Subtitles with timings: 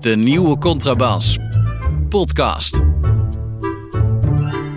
[0.00, 1.38] De nieuwe Contrabas.
[2.08, 2.80] Podcast.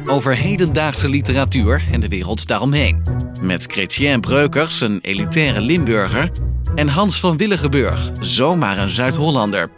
[0.06, 3.04] Over hedendaagse literatuur en de wereld daaromheen.
[3.42, 6.32] Met Chrétien Breukers, een elitaire Limburger.
[6.76, 9.70] En Hans van Willigenburg, zomaar een Zuid-Hollander.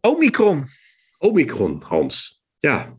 [0.00, 0.64] Omicron.
[1.18, 2.42] Omicron, Hans.
[2.58, 2.97] Ja.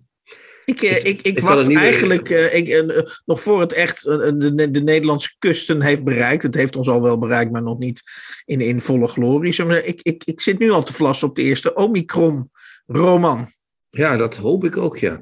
[0.69, 3.59] Ik, eh, Is- ik, ik is dat wacht nieuwe- eigenlijk eh, ik, eh, nog voor
[3.59, 6.43] het echt eh, de, de Nederlandse kusten heeft bereikt.
[6.43, 8.01] Het heeft ons al wel bereikt, maar nog niet
[8.45, 9.53] in, in volle glorie.
[9.53, 13.47] Zeggen, Ik, ik, ik zit nu al te vlassen op de eerste Omicron-roman.
[13.89, 15.19] ja, dat hoop ik ook, ja.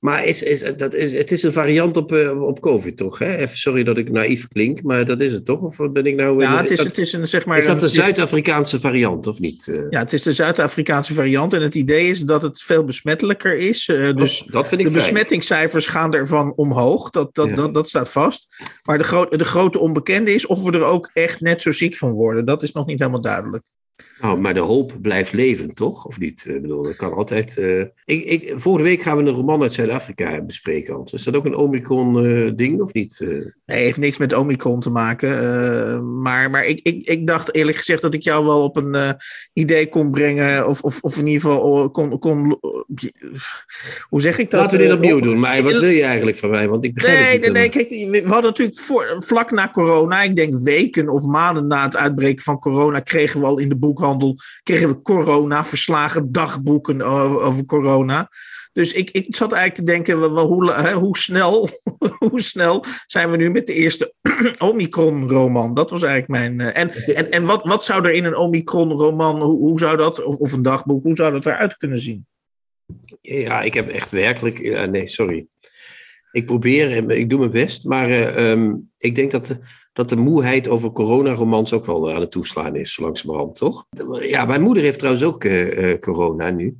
[0.00, 3.18] Maar is, is, dat is, het is een variant op, eh, op COVID, toch?
[3.18, 3.36] Hè?
[3.36, 5.60] Even, sorry dat ik naïef klink, maar dat is het toch?
[5.62, 6.40] Of ben ik nou...
[6.42, 7.58] Ja, is, het is, dat, het is een zeg maar.
[7.58, 9.68] is dat de Zuid-Afrikaanse variant, of niet?
[9.68, 11.52] Eh, Ja, het is de Zuid-Afrikaanse variant.
[11.54, 13.88] En het idee is dat het veel besmettelijker is.
[13.88, 15.04] eh, dus dat, dat vind ik de fijn.
[15.04, 17.10] besmettingscijfers gaan ervan omhoog.
[17.10, 17.54] Dat, dat, Ja.
[17.56, 18.46] dat, dat staat vast.
[18.84, 21.96] Maar de, gro- de grote onbekende is of we er ook echt net zo ziek
[21.96, 22.44] van worden.
[22.44, 23.62] Dat is nog niet helemaal duidelijk.
[24.20, 26.04] Nou, maar de hoop blijft leven, toch?
[26.06, 26.44] Of niet?
[26.48, 27.56] Ik bedoel, dat kan altijd...
[27.58, 31.02] eh, ik, ik, vorige week gaan we een roman uit Zuid-Afrika bespreken.
[31.04, 33.20] Is dat ook een Omicron-ding, of niet?
[33.20, 33.28] Eh,
[33.66, 35.38] Nee, heeft niks met Omicron te maken.
[35.40, 38.94] eh, maar maar ik, ik, ik dacht eerlijk gezegd dat ik jou wel op een
[38.94, 39.10] eh,
[39.52, 40.66] idee kon brengen.
[40.68, 42.18] Of, of, of in ieder geval eh, kon.
[42.18, 42.58] kon
[44.08, 44.60] hoe zeg ik dat?
[44.60, 45.38] Laten we dit Eh, opnieuw op- doen.
[45.40, 46.68] Maar wat wil je eigenlijk van mij?
[46.68, 47.84] Want ik begrijp Nee, het nee, niet nee.
[47.88, 48.10] helemaal.
[48.12, 51.96] Kijk, we hadden natuurlijk voor, vlak na corona, ik denk weken of maanden na het
[51.96, 54.08] uitbreken van corona, kregen we al in de boekhandel
[54.62, 58.28] kregen we corona-verslagen, dagboeken over, corona.
[58.72, 61.68] Dus ik, ik zat eigenlijk te denken, wel, hoe, hè, hoe, snel,
[62.30, 64.14] hoe snel zijn we nu met de eerste
[64.58, 65.74] Omicron-roman?
[65.74, 66.60] Dat was eigenlijk mijn.
[66.60, 70.24] eh, en en, en wat, wat zou er in een Omicron-roman, hoe, hoe zou dat,
[70.24, 72.26] of, of een dagboek, hoe zou dat eruit kunnen zien?
[73.20, 74.58] Ja, ik heb echt werkelijk.
[74.58, 75.46] ja, nee, sorry.
[76.32, 77.84] Ik probeer, en ik doe mijn best.
[77.84, 79.58] Maar eh, ehm, ik denk dat de,
[79.92, 83.86] dat de moeheid over coronaromans ook wel aan het toeslaan is, langzamerhand, toch?
[84.20, 86.76] Ja, mijn moeder heeft trouwens ook eh, eh, corona nu.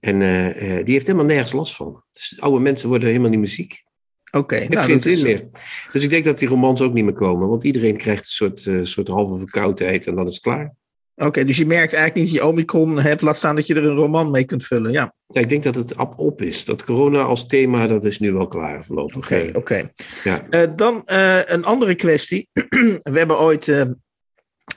[0.00, 2.04] En eh, die heeft helemaal nergens last van.
[2.12, 3.82] Dus oude mensen worden helemaal niet meer ziek.
[4.30, 5.48] Oké, Heeft nou, geen zin is- meer.
[5.92, 7.48] Dus ik denk dat die romans ook niet meer komen.
[7.48, 8.30] Want iedereen krijgt een
[8.60, 10.74] soort, soort halve verkoudheid en dan is het klaar.
[11.16, 13.84] Oké, dus je merkt eigenlijk niet dat je Omicron hebt, laat staan dat je er
[13.84, 14.92] een roman mee kunt vullen.
[14.92, 16.64] Ja, Ja, ik denk dat het op, op is.
[16.64, 19.16] Dat corona als thema, dat is nu wel klaar voorlopig.
[19.16, 19.90] oké, oké.
[20.24, 20.46] ja.
[20.50, 22.48] Eh, dan eh, een andere kwestie.
[23.12, 23.82] We hebben ooit eh,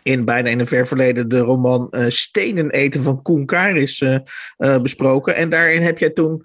[0.03, 4.03] in bijna in een ver verleden de roman Stenen eten van Koen Karis
[4.57, 5.35] besproken.
[5.35, 6.41] En daarin heb jij toen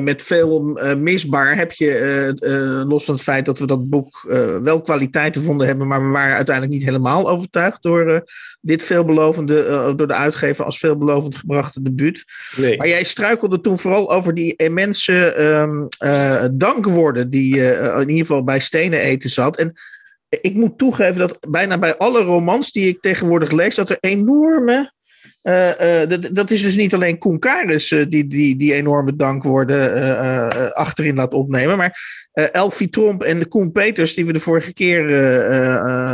[0.00, 3.90] met veel eh, misbaar, heb je, eh, eh, los van het feit dat we dat
[3.90, 8.20] boek eh, wel kwaliteiten vonden hebben, maar we waren uiteindelijk niet helemaal overtuigd door eh,
[8.60, 12.24] dit veelbelovende, eh, door de uitgever als veelbelovend gebrachte debuut.
[12.56, 12.76] Nee.
[12.76, 18.26] Maar jij struikelde toen vooral over die immense ehm, eh, dankwoorden die eh, in ieder
[18.26, 19.56] geval bij stenen eten zat.
[19.56, 19.72] En
[20.40, 24.92] ik moet toegeven dat bijna bij alle romans die ik tegenwoordig lees, dat er enorme.
[25.42, 30.74] Eh, eh, dat, is dus niet alleen Koen Karis eh, die, die die enorme dankwoorden
[30.74, 31.76] achterin laat opnemen.
[31.76, 32.00] Maar
[32.32, 35.06] Elfie Tromp en de Koen Peters, die we de vorige keer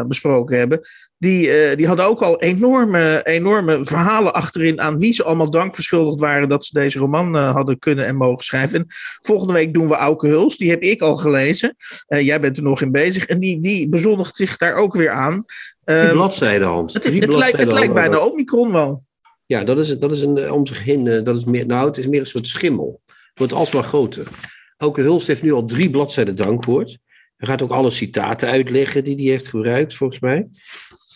[0.07, 0.81] besproken hebben.
[1.19, 6.21] Die, die hadden ook al enorme, enorme verhalen achterin aan wie ze allemaal dank verschuldigd
[6.21, 8.79] waren dat ze deze roman hadden kunnen en mogen schrijven.
[8.79, 8.87] En
[9.21, 11.77] volgende week doen we Auke Huls, die heb ik al gelezen.
[12.07, 15.45] Jij bent er nog in bezig en die, die bezondigt zich daar ook weer aan.
[15.85, 16.95] Drie Ehm, bladzijden, Hans.
[16.95, 19.01] het, Drie het, lijkt, het bladzijden lijkt bijna Omicron wel.
[19.49, 21.87] Ja, dat is, dat is een, eh, om zich heen, eh, dat is meer, nou,
[21.87, 23.01] het is meer een soort schimmel.
[23.07, 24.29] Het wordt alsmaar groter.
[24.77, 26.99] Elke Hulst heeft nu al drie bladzijden dankwoord.
[27.37, 30.49] Hij gaat ook alle citaten uitleggen die hij heeft gebruikt, volgens mij.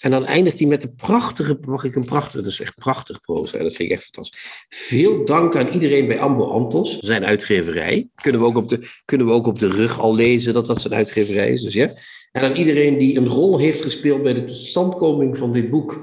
[0.01, 3.21] En dan eindigt hij met de prachtige, mag ik een prachtige, dat is echt prachtig
[3.21, 4.67] proza, dat vind ik echt fantastisch.
[4.69, 8.09] Veel dank aan iedereen bij Ambo Antos, zijn uitgeverij.
[8.15, 10.81] Kunnen we, ook op de, kunnen we ook op de rug al lezen dat dat
[10.81, 11.91] zijn uitgeverij is, dus ja.
[12.33, 16.01] En aan iedereen die een rol heeft gespeeld bij de totstandkoming van dit boek.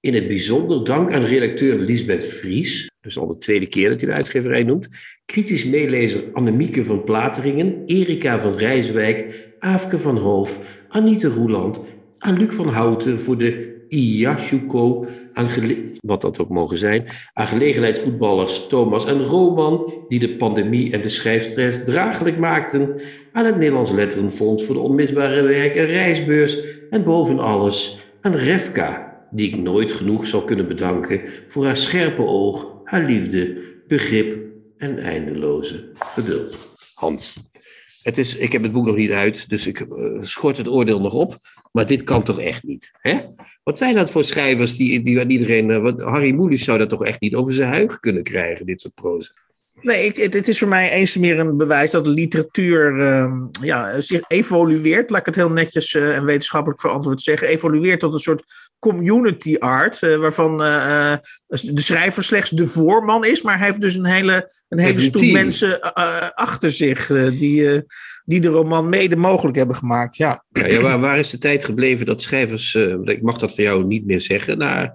[0.00, 4.10] In het bijzonder dank aan redacteur Lisbeth Vries, dus al de tweede keer dat hij
[4.10, 4.88] de uitgeverij noemt,
[5.24, 11.84] kritisch meelezer Annemieke van Plateringen, Erika van Rijswijk, Aafke van Hoof, Anita Roeland,
[12.18, 15.06] aan Luc van Houten voor de Iyashuko,
[16.00, 21.08] wat dat ook mogen zijn, aan gelegenheidsvoetballers Thomas en Roman, die de pandemie en de
[21.08, 23.00] schrijfstress draaglijk maakten,
[23.32, 26.58] aan het Nederlands Letterenfonds voor de onmisbare werk en reisbeurs
[26.90, 32.22] en boven alles aan Refka, die ik nooit genoeg zal kunnen bedanken voor haar scherpe
[32.22, 34.38] oog, haar liefde, begrip
[34.76, 36.58] en eindeloze geduld.
[36.94, 37.46] Hans.
[38.02, 39.86] Het is, ik heb het boek nog niet uit, dus ik eh,
[40.20, 41.38] schort het oordeel nog op.
[41.72, 42.90] Maar dit kan toch echt niet?
[43.00, 43.18] Hè?
[43.62, 45.70] Wat zijn dat voor schrijvers die, die aan iedereen.
[45.70, 48.80] eh, wat, Harry Moelis zou dat toch echt niet over zijn huig kunnen krijgen, dit
[48.80, 49.32] soort proza?
[49.80, 53.32] Nee, ik, het, het, is voor mij eens meer een bewijs dat de literatuur uh,
[53.62, 55.10] ja, zich evolueert.
[55.10, 57.48] Laat ik het heel netjes uh, en wetenschappelijk verantwoord zeggen.
[57.48, 58.42] Evolueert tot een soort
[58.78, 60.02] community art.
[60.02, 61.14] Uh, waarvan uh,
[61.46, 63.42] de schrijver slechts de voorman is.
[63.42, 65.94] Maar hij heeft dus een hele, een hele stoet mensen
[66.34, 67.06] achter zich.
[67.38, 67.84] die,
[68.24, 70.16] die de roman mede mogelijk hebben gemaakt.
[70.16, 70.44] Ja.
[70.48, 72.74] ja, ja waar, waar, is de tijd gebleven dat schrijvers.
[73.04, 74.58] ik mag dat van jou niet meer zeggen.
[74.58, 74.88] Nou,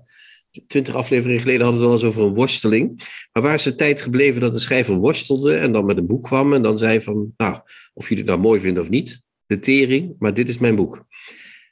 [0.68, 3.02] twintig afleveringen geleden hadden we het al eens over een worsteling.
[3.32, 6.24] Maar waar is de tijd gebleven dat de schrijver worstelde en dan met een boek
[6.24, 7.60] kwam en dan zei van, nou,
[7.94, 11.06] of jullie het nou mooi vinden of niet, de tering, maar dit is mijn boek.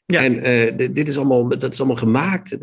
[0.05, 0.23] Ja.
[0.23, 2.57] En uh, dit is allemaal, dat is allemaal gemaakt.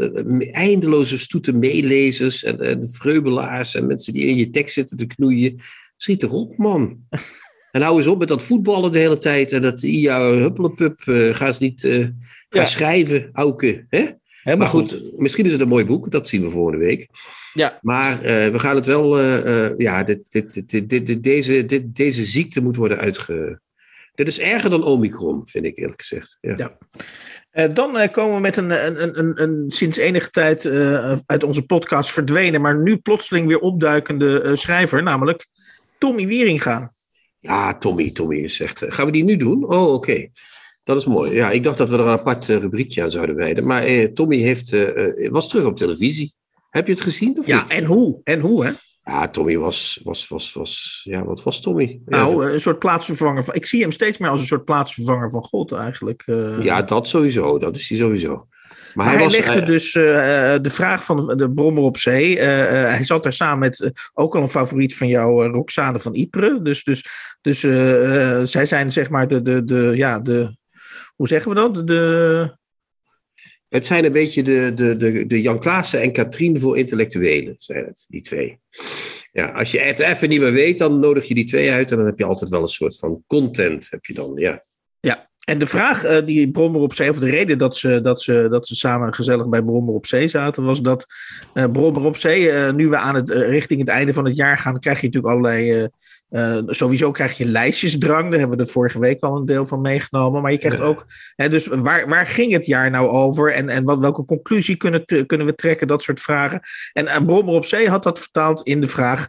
[0.53, 5.61] Eindeloze stoeten meelezers en, en vreubelaars en mensen die in je tekst zitten te knoeien.
[5.97, 6.97] Schiet erop, man.
[7.71, 9.53] En hou eens op met dat voetballen de hele tijd.
[9.53, 11.03] En dat ja, huppelepup.
[11.07, 12.09] Uh, ga eens niet uh,
[12.49, 12.65] ja.
[12.65, 13.87] schrijven, Auke.
[13.89, 14.07] Hè?
[14.57, 17.09] Maar goed, misschien is het een mooi boek, dat zien we volgende week.
[17.53, 17.79] Ja.
[17.83, 18.23] Maar uh,
[18.53, 22.77] we gaan het wel, uh, ja, dit, dit, dit, dit, deze, dit, deze ziekte moet
[22.77, 23.61] worden uitge.
[24.15, 26.39] Dit is erger dan Omicron, vind ik eerlijk gezegd.
[26.41, 26.77] Ja.
[27.53, 27.69] ja.
[27.69, 30.67] dan komen we met een, een, een, een, sinds enige tijd
[31.27, 35.47] uit onze podcast verdwenen, maar nu plotseling weer opduikende schrijver, namelijk
[35.99, 36.93] Tommy Wieringa.
[37.39, 38.85] Ja, Tommy, Tommy is echt.
[38.89, 39.65] gaan we die nu doen?
[39.65, 40.29] Oh, oké.
[40.89, 41.33] Dat is mooi.
[41.33, 43.67] Ja, ik dacht dat we er een apart uh, rubriekje aan zouden wijden.
[43.67, 46.35] Maar eh, Tommy heeft, uh, was terug op televisie.
[46.71, 47.39] Heb je het gezien?
[47.39, 48.21] Of ja, en hoe?
[48.25, 48.73] En hoe, hè?
[49.05, 52.01] Ja, Tommy was, was, was, was, ja, wat was Tommy?
[52.05, 53.45] Nou, een soort plaatsvervanger.
[53.45, 56.25] Van, ik zie hem steeds meer als een soort plaatsvervanger van God eigenlijk.
[56.61, 57.59] Ja, dat sowieso.
[57.59, 58.47] Dat is hij sowieso.
[58.95, 62.39] Maar, hij, hij legde dus de vraag van de brommer op zee.
[62.39, 66.63] hij zat daar samen met ook al een favoriet van jou, Roxane van Ypres.
[66.63, 67.05] Dus, dus,
[67.41, 67.61] dus
[68.51, 70.57] zij zijn zeg maar de, de, de, ja, de,
[71.19, 71.87] hoe zeggen we dat?
[71.87, 72.57] De...
[73.69, 77.85] Het zijn een beetje de, de, de, de Jan Klaassen en Katrien voor intellectuelen, zijn
[77.85, 78.61] het, die twee.
[79.33, 81.97] Ja, als je het even niet meer weet, dan nodig je die twee uit en
[81.97, 84.65] dan heb je altijd wel een soort van content, heb je dan, ja.
[85.01, 88.23] Ja, en de vraag uh, die Brommer op Zee, of de reden dat ze, dat,
[88.23, 91.07] ze, dat ze samen gezellig bij Brommer op Zee zaten, was dat
[91.55, 94.59] uh, Brommer op Zee, uh, nu we aan het, richting het einde van het jaar
[94.59, 95.89] gaan, krijg je natuurlijk allerlei
[96.31, 98.31] uh, sowieso krijg je lijstjesdrang.
[98.31, 100.43] Daar hebben we de vorige week al een deel van meegenomen.
[100.43, 101.07] Maar je krijgt ook.
[101.37, 103.53] Hè, dus waar, waar ging het jaar nou over?
[103.53, 105.87] En, en wat, welke conclusie kunnen, kunnen we trekken?
[105.87, 106.61] Dat soort vragen.
[106.93, 109.29] En, en Brommer op Zee had dat vertaald in de vraag: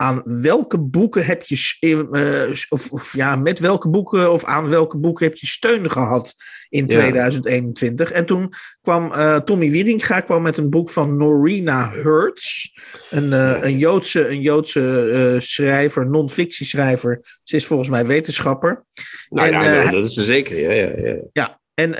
[0.00, 4.96] aan welke boeken heb je, uh, of, of, ja, met welke boeken of aan welke
[4.96, 6.34] boeken heb je steun gehad
[6.68, 8.12] in 2021?
[8.12, 12.68] En toen kwam uh, Tommy Wieringa kwam met een boek van Norina Hertz,
[13.10, 17.38] een, uh, een Joodse, een Joodse schrijver, non-fictieschrijver.
[17.42, 18.84] Ze is volgens mij wetenschapper.
[19.28, 20.58] Nou en, ja, dat is ze zeker.
[20.58, 21.16] Ja, ja, ja.
[21.32, 21.58] ja.
[21.74, 21.94] En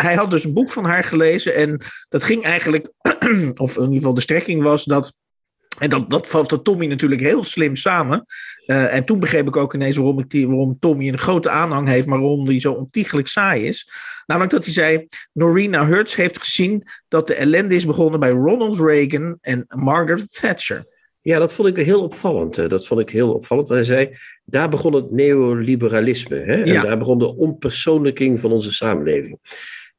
[0.00, 1.54] hij had dus een boek van haar gelezen.
[1.54, 2.92] En dat ging eigenlijk,
[3.64, 5.14] of in ieder geval de strekking was dat
[5.78, 8.26] en dat, dat vatte Tommy natuurlijk heel slim samen.
[8.66, 11.88] Uh, en toen begreep ik ook ineens waarom, ik die, waarom Tommy een grote aanhang
[11.88, 13.90] heeft, maar waarom hij zo ontiegelijk saai is.
[14.26, 18.78] Namelijk dat hij zei: Norina Hertz heeft gezien dat de ellende is begonnen bij Ronald
[18.78, 20.86] Reagan en Margaret Thatcher.
[21.26, 22.54] Ja, dat vond ik heel opvallend.
[22.54, 23.68] Dat vond ik heel opvallend.
[23.68, 24.10] hij zei,
[24.44, 26.36] daar begon het neoliberalisme.
[26.36, 26.62] Hè?
[26.62, 29.38] En daar begon de onpersoonlijking van onze samenleving.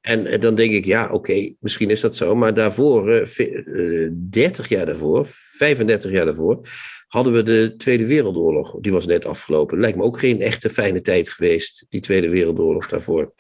[0.02, 2.36] En, dan denk ik, ja, oké, misschien is dat zo.
[2.36, 6.60] Maar daarvoor, uh, 30 jaar daarvoor, 35 jaar daarvoor,
[7.08, 8.76] hadden we de Tweede Wereldoorlog.
[8.80, 9.80] Die was net afgelopen.
[9.80, 13.34] Lijkt me ook geen echte fijne tijd geweest, die Tweede Wereldoorlog daarvoor.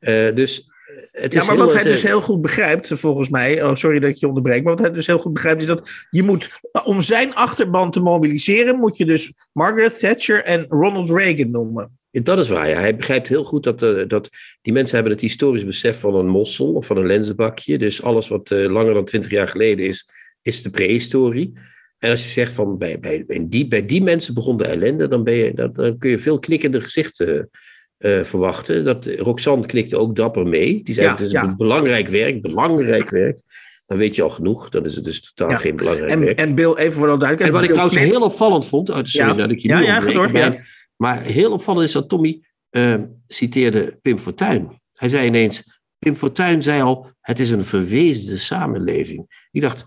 [0.00, 0.68] Uh, dus
[1.12, 4.16] het ja, maar wat hij dus heel goed begrijpt, volgens mij, oh, sorry dat ik
[4.16, 6.50] je onderbreek, maar wat hij dus heel goed begrijpt is dat je moet,
[6.84, 11.97] om zijn achterban te mobiliseren, moet je dus Margaret Thatcher en Ronald Reagan noemen.
[12.10, 12.80] Dat is waar, ja.
[12.80, 14.28] Hij begrijpt heel goed dat, uh, dat
[14.62, 17.78] die mensen hebben het historisch besef van een mossel of van een lenzenbakje.
[17.78, 20.08] Dus alles wat uh, langer dan twintig jaar geleden is,
[20.42, 21.52] is de prehistorie.
[21.98, 25.24] En als je zegt van bij, bij, die, bij die mensen begon de ellende, dan,
[25.24, 27.50] ben je, dan, dan kun je veel knikkende gezichten
[27.98, 28.84] uh, verwachten.
[28.84, 30.82] Dat, Roxanne knikte ook dapper mee.
[30.82, 31.42] Die zei: ja, Het is ja.
[31.42, 33.40] een belangrijk werk, belangrijk werk.
[33.86, 34.68] Dan weet je al genoeg.
[34.68, 36.38] Dan is het dus totaal geen belangrijk en, werk.
[36.38, 37.40] En Bill, even voor duidelijk.
[37.40, 38.90] En wat ik trouwens heel opvallend vond.
[38.90, 40.58] uit de sorry dat ik je ja, ja, door, ja.
[40.98, 44.80] Maar heel opvallend is dat Tommy uh, citeerde Pim Fortuyn.
[44.92, 49.46] Hij zei ineens, Pim Fortuyn zei al, het is een verweesde samenleving.
[49.50, 49.86] Ik dacht,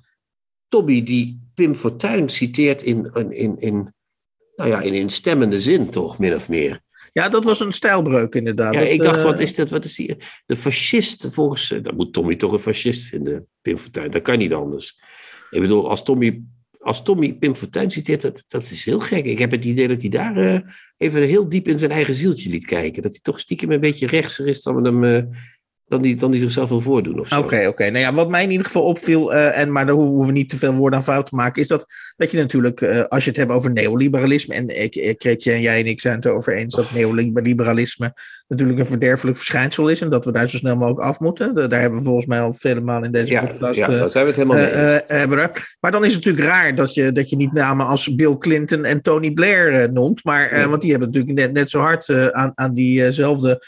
[0.67, 3.93] Tommy die Pim Fortuyn citeert in, in, in, in,
[4.55, 6.81] nou ja, in instemmende zin toch, min of meer.
[7.13, 8.73] Ja, dat was een stijlbreuk inderdaad.
[8.73, 9.69] Ja, ik dacht, wat is dat?
[9.69, 10.17] Wat is die?
[10.45, 11.73] De fascist, volgens...
[11.81, 14.11] Dat moet Tommy toch een fascist vinden, Pim Fortuyn.
[14.11, 14.99] Dat kan niet anders.
[15.49, 16.43] Ik bedoel, als Tommy
[16.81, 19.25] als Tommy Pim Fortuyn citeert, dat, is heel gek.
[19.25, 20.59] Ik heb het idee dat hij daar uh,
[20.97, 23.01] even heel diep in zijn eigen zieltje liet kijken.
[23.01, 25.23] Dat hij toch stiekem een beetje rechtser is dan we hem uh,
[25.91, 27.39] dan die, dan die zichzelf wil voordoen of zo.
[27.39, 27.83] Oké, oké.
[27.83, 30.49] Nou ja, wat mij in ieder geval opviel, uh, en, maar daar hoeven we niet
[30.49, 31.85] te veel woorden aan fout te maken, is dat,
[32.17, 35.79] dat je natuurlijk, uh, als je het hebt over neoliberalisme, en ik, Kretje en jij
[35.79, 38.13] en ik zijn het erover eens dat neoliberalisme
[38.47, 41.69] natuurlijk een verderfelijk verschijnsel is en dat we daar zo snel mogelijk af moeten.
[41.69, 43.77] daar hebben we volgens mij al vele malen in deze ja, podcast.
[43.77, 45.01] Ja, daar zijn we het helemaal mee eens.
[45.07, 48.37] Hebben maar dan is het natuurlijk raar dat je, dat je niet namen als Bill
[48.37, 52.51] Clinton en Tony Blair noemt, maar, want die hebben natuurlijk net, net zo hard aan,
[52.55, 53.65] aan diezelfde...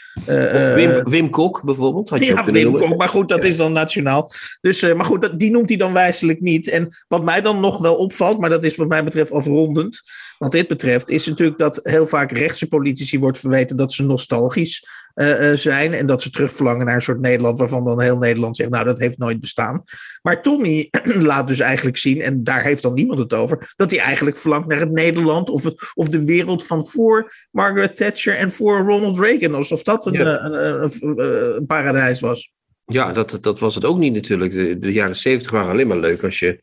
[0.74, 2.10] Wim, Wim Kok bijvoorbeeld.
[2.18, 3.48] Had je ja, Wim Kok, maar goed, dat ja.
[3.48, 4.30] is dan nationaal.
[4.60, 6.68] Dus, uh, maar goed, dat, die noemt hij dan wijselijk niet.
[6.68, 10.02] En wat mij dan nog wel opvalt, maar dat is wat mij betreft afrondend,
[10.44, 14.86] wat dit betreft, is natuurlijk dat heel vaak rechtse politici wordt verweten dat ze nostalgisch
[15.14, 18.56] uh, uh, zijn en dat ze terugverlangen naar een soort Nederland waarvan dan heel Nederland
[18.56, 19.82] zegt, nou dat heeft nooit bestaan.
[20.22, 20.88] Maar Tommy
[21.30, 24.68] laat dus eigenlijk zien, en daar heeft dan niemand het over, dat hij eigenlijk verlangt
[24.68, 29.18] naar het Nederland of, het, of de wereld van voor Margaret Thatcher en voor Ronald
[29.18, 30.40] Reagan, alsof dat een, ja.
[30.44, 32.52] een, een, een paradijs was.
[32.86, 34.52] Ja, dat, dat was het ook niet natuurlijk.
[34.52, 36.60] De, de jaren zeventig waren alleen maar leuk als je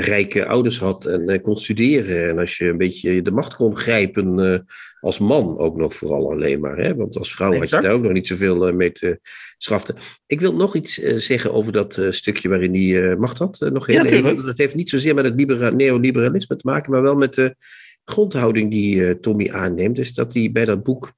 [0.00, 2.28] rijke ouders had en uh, kon studeren.
[2.28, 4.58] En als je een beetje de macht kon grijpen uh,
[5.00, 6.76] als man ook nog vooral alleen maar.
[6.76, 6.94] Hè?
[6.94, 7.70] Want als vrouw exact.
[7.70, 9.18] had je daar ook nog niet zoveel uh, mee te
[9.56, 9.94] schaften.
[10.26, 13.66] Ik wil nog iets zeggen over dat stukje waarin hij macht had.
[13.72, 14.44] nog heel ja, even.
[14.44, 17.54] Dat heeft niet zozeer met het libera neoliberalisme te maken, maar wel met de
[18.04, 19.96] grondhouding die Tommy aanneemt.
[19.96, 21.12] Dus dat hij bij dat boek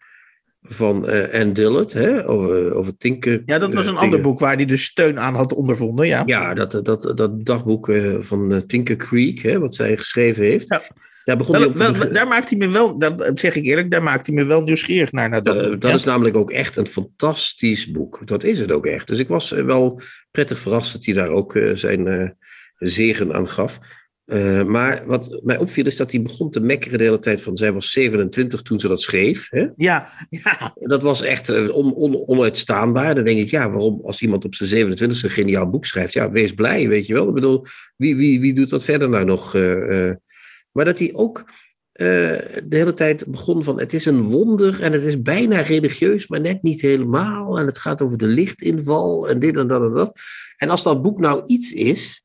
[0.69, 3.43] van uh, Anne Dillard, hè, over, over Tinker.
[3.47, 6.23] Ja, dat was een uh, ander boek waar hij dus steun aan had ondervonden, ja.
[6.27, 10.69] Ja, dat, dat, dat dagboek uh, van Tinker Creek, hè, wat zij geschreven heeft.
[10.69, 10.83] Ja.
[11.25, 13.91] Daar, begon wel, hij op, wel, daar maakt hij me wel, dat zeg ik eerlijk,
[13.91, 15.29] daar maakt hij me wel nieuwsgierig naar.
[15.29, 15.93] naar dat dat ja.
[15.93, 18.21] is namelijk ook echt een fantastisch boek.
[18.25, 19.09] Dat is het ook echt.
[19.09, 22.37] Dus ik was wel prettig verrast dat hij daar ook zijn
[22.79, 23.79] zegen aan gaf.
[24.27, 27.57] Uh, maar wat mij opviel is dat hij begon te mekkeren de hele tijd van...
[27.57, 29.49] zij was 27 toen ze dat schreef.
[29.51, 29.67] Hè?
[29.77, 30.75] Ja, ja.
[30.75, 33.15] Dat was echt uh, on, on, onuitstaanbaar.
[33.15, 36.13] Dan denk ik, ja, waarom als iemand op zijn 27 een geniaal boek schrijft...
[36.13, 37.29] ja, wees blij, weet je wel.
[37.29, 37.65] Ik bedoel,
[37.97, 39.55] wie, wie, wie doet dat verder nou nog?
[39.55, 40.11] Uh,
[40.73, 41.45] maar dat hij ook
[41.93, 43.79] de hele tijd begon van...
[43.81, 47.59] het is een wonder en het is bijna religieus, maar net niet helemaal.
[47.59, 50.19] En het gaat over de lichtinval en dit en dat en dat.
[50.57, 52.25] En als dat boek nou iets is...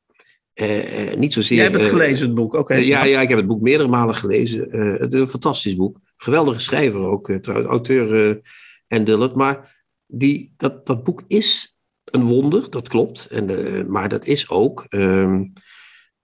[0.54, 1.56] Uh, uh, niet zozeer.
[1.56, 2.60] Jij hebt het gelezen, het boek, oké.
[2.60, 2.84] Okay.
[2.84, 4.70] Ja, ja, ik heb het boek meerdere malen gelezen.
[5.00, 5.98] het is een fantastisch boek.
[6.16, 8.40] Geweldige schrijver ook, trouwens, auteur
[8.86, 9.34] en Dillard.
[9.34, 13.26] Maar die, dat, dat boek is een wonder, dat klopt.
[13.30, 15.52] En, maar dat is ook um,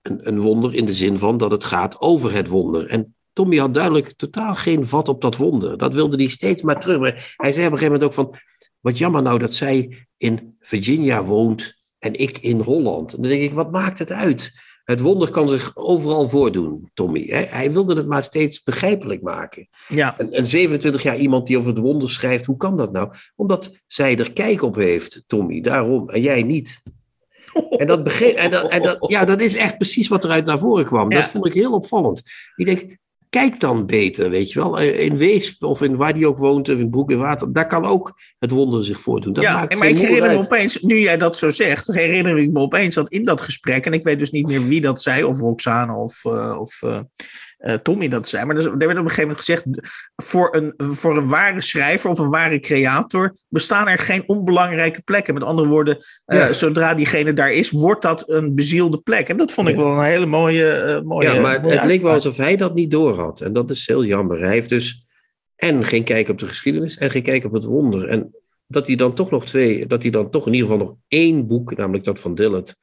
[0.02, 2.86] een, een wonder in de zin van dat het gaat over het wonder.
[2.86, 5.78] En Tommy had duidelijk totaal geen vat op dat wonder.
[5.78, 6.98] Dat wilde hij steeds maar terug.
[6.98, 8.34] Maar hij zei op een gegeven moment ook van...
[8.80, 13.14] Wat jammer nou dat zij in Virginia woont en ik in Holland.
[13.14, 14.52] En dan denk ik, wat maakt het uit?
[14.84, 17.26] Het wonder kan zich overal voordoen, Tommy.
[17.50, 19.68] Hij wilde het maar steeds begrijpelijk maken.
[19.88, 20.14] Ja.
[20.18, 23.12] Een, een 27 jaar iemand die over het wonder schrijft, hoe kan dat nou?
[23.36, 25.60] Omdat zij er kijk op heeft, Tommy.
[25.60, 26.82] Daarom, en jij niet.
[27.70, 30.58] En dat, begreep, en dat, en dat, ja, dat is echt precies wat eruit naar
[30.58, 31.10] voren kwam.
[31.12, 31.20] Ja.
[31.20, 32.22] Dat vond ik heel opvallend.
[32.56, 32.96] Ik denk,
[33.30, 34.78] kijk dan beter, weet je wel.
[34.78, 37.86] In Weesp of in waar die ook woont, of in Broek en Water, daar kan
[37.86, 39.32] ook het wonder zich voordoen.
[39.32, 40.44] Dat ja, maakt maar ik herinner me uit.
[40.44, 43.92] opeens, nu jij dat zo zegt, herinner ik me opeens dat in dat gesprek, en
[43.92, 47.00] ik weet dus niet meer wie dat zei, of Roxane of, uh, of uh,
[47.58, 49.64] uh, Tommy dat zei, maar er werd op een gegeven moment gezegd,
[50.16, 55.34] voor een, voor een ware schrijver of een ware creator bestaan er geen onbelangrijke plekken.
[55.34, 55.96] Met andere woorden,
[56.26, 56.52] ja.
[56.52, 59.28] zodra diegene daar is, wordt dat een bezielde plek.
[59.28, 59.82] En dat vond ik Ja.
[59.82, 61.02] wel een hele mooie...
[61.04, 63.40] mooie Ja, maar mooie het leek wel alsof hij dat niet doorhad.
[63.40, 64.40] En dat is heel jammer.
[64.40, 65.06] Hij heeft dus
[65.56, 68.08] en geen kijk op de geschiedenis en geen kijk op het wonder.
[68.08, 68.34] En
[68.66, 71.46] dat hij dan toch nog twee, dat hij dan toch in ieder geval nog één
[71.46, 72.76] boek, namelijk dat van Dillard,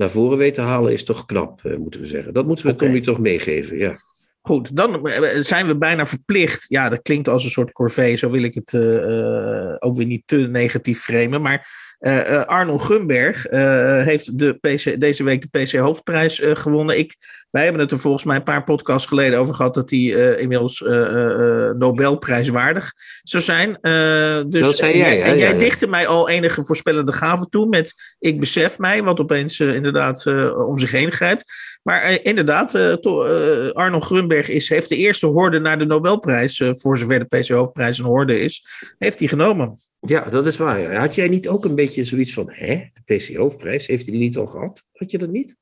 [0.00, 2.32] naar voren weet te halen, is toch knap, eh, moeten we zeggen.
[2.32, 2.84] Dat moeten we Oké.
[2.84, 3.98] Tommy toch meegeven, ja.
[4.42, 6.66] Goed, dan eh, zijn we bijna verplicht.
[6.68, 8.16] Ja, dat klinkt als een soort corvée.
[8.16, 11.42] Zo wil ik het eh, eh, ook weer niet te negatief framen.
[11.42, 11.68] Maar
[12.00, 16.98] eh, eh, Arno Gumberg eh, heeft de PC, deze week de PC Hoofdprijs eh, gewonnen.
[16.98, 17.16] Ik,
[17.50, 20.40] wij hebben het er volgens mij een paar podcasts geleden over gehad dat hij eh,
[20.40, 22.92] inmiddels eh, eh, Nobelprijswaardig
[23.22, 23.78] zou zijn.
[24.50, 25.22] Dus, Dat zei en jij, hè?
[25.22, 25.58] en jij Ja, ja.
[25.58, 30.26] dichtte mij al enige voorspellende gaven toe met Ik besef mij, wat opeens inderdaad
[30.66, 31.44] om zich heen grijpt.
[31.82, 32.74] Maar inderdaad,
[33.74, 37.98] Arno Grunberg is, heeft de eerste horde naar de Nobelprijs, voor zover de PC Hoofdprijs
[37.98, 38.66] een horde is,
[38.98, 39.76] heeft hij genomen.
[40.00, 40.94] Ja, dat is waar.
[40.94, 44.22] Had jij niet ook een beetje zoiets van, hè, de PC Hoofdprijs, heeft hij die
[44.22, 44.84] niet al gehad?
[44.92, 45.56] Had je dat niet?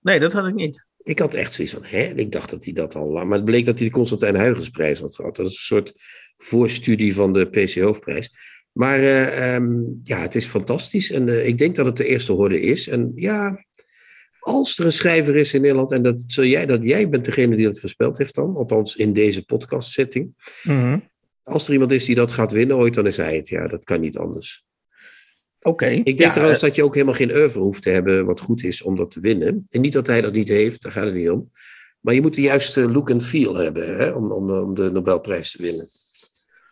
[0.00, 0.86] Nee, dat had ik niet.
[1.06, 2.02] Ik had echt zoiets van, hè?
[2.14, 3.28] Ik dacht dat hij dat al lang...
[3.28, 5.36] Maar het bleek dat hij de Constantijn Huygensprijs had gehad.
[5.36, 5.92] Dat is een soort
[6.36, 8.34] voorstudie van de PC Hoofdprijs.
[8.72, 11.10] Maar eh, ehm, ja, het is fantastisch.
[11.10, 12.88] En eh, ik denk dat het de eerste horde is.
[12.88, 13.64] En ja,
[14.38, 15.92] als er een schrijver is in Nederland...
[15.92, 18.56] en dat, zul jij, dat jij bent degene die dat voorspeld heeft dan...
[18.56, 20.34] althans in deze podcast-setting...
[21.42, 23.48] als er iemand is die dat gaat winnen ooit, dan is hij het.
[23.48, 24.65] Ja, dat kan niet anders.
[25.60, 25.86] Oké.
[25.86, 28.40] Ik denk ja, trouwens eh, dat je ook helemaal geen oeuvre hoeft te hebben wat
[28.40, 29.66] goed is om dat te winnen.
[29.70, 31.48] En niet dat hij dat niet heeft, daar gaat het niet om.
[32.00, 34.90] Maar je moet de juiste look en feel hebben hè, om, om, de, om de
[34.90, 35.86] Nobelprijs te winnen.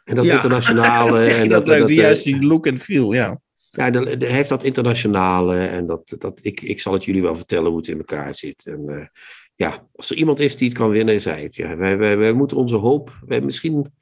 [0.05, 1.11] En dat ja, internationale.
[1.15, 3.41] dat zeg je en dat, leuk, die eh, juist die look en feel, ja.
[3.71, 7.23] Ja, de, de- hij heeft dat internationale en dat, dat, ik, ik zal het jullie
[7.23, 8.67] wel vertellen hoe het in elkaar zit.
[8.67, 9.07] En eh,
[9.55, 11.55] ja, als er iemand is die het kan winnen, is hij het.
[11.55, 11.77] Ja.
[11.77, 13.93] Wij, wij, wij moeten onze hoop, wij misschien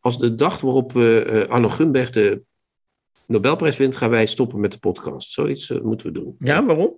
[0.00, 2.42] als de dag waarop eh eh, Arno Gunberg de
[3.26, 5.30] Nobelprijs wint, gaan wij stoppen met de podcast.
[5.30, 6.34] Zoiets eh, moeten we doen.
[6.38, 6.94] Ja, waarom?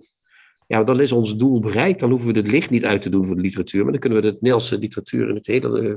[0.67, 1.99] Ja, dan is ons doel bereikt.
[1.99, 3.83] Dan hoeven we het licht niet uit te doen voor de literatuur.
[3.83, 5.95] Maar dan kunnen we de Nederlandse literatuur in het hele eh,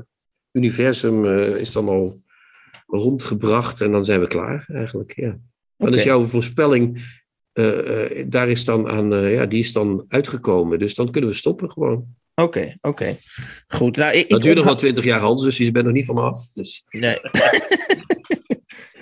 [0.53, 2.23] universum eh, is dan al
[2.87, 3.81] rondgebracht.
[3.81, 5.13] En dan zijn we klaar eigenlijk.
[5.17, 5.39] Ja.
[5.77, 7.03] Dan is jouw voorspelling,
[8.27, 10.79] daar is dan aan, ja, die is dan uitgekomen.
[10.79, 12.07] Dus dan kunnen we stoppen gewoon.
[12.35, 13.17] Oké, oké.
[13.69, 13.97] Goed.
[13.97, 16.19] Nou, ik, Dat duurt nog wel twintig jaar, Hans, dus je bent nog niet van
[16.19, 16.53] af.
[16.53, 16.85] Dus.
[16.91, 17.17] Nee.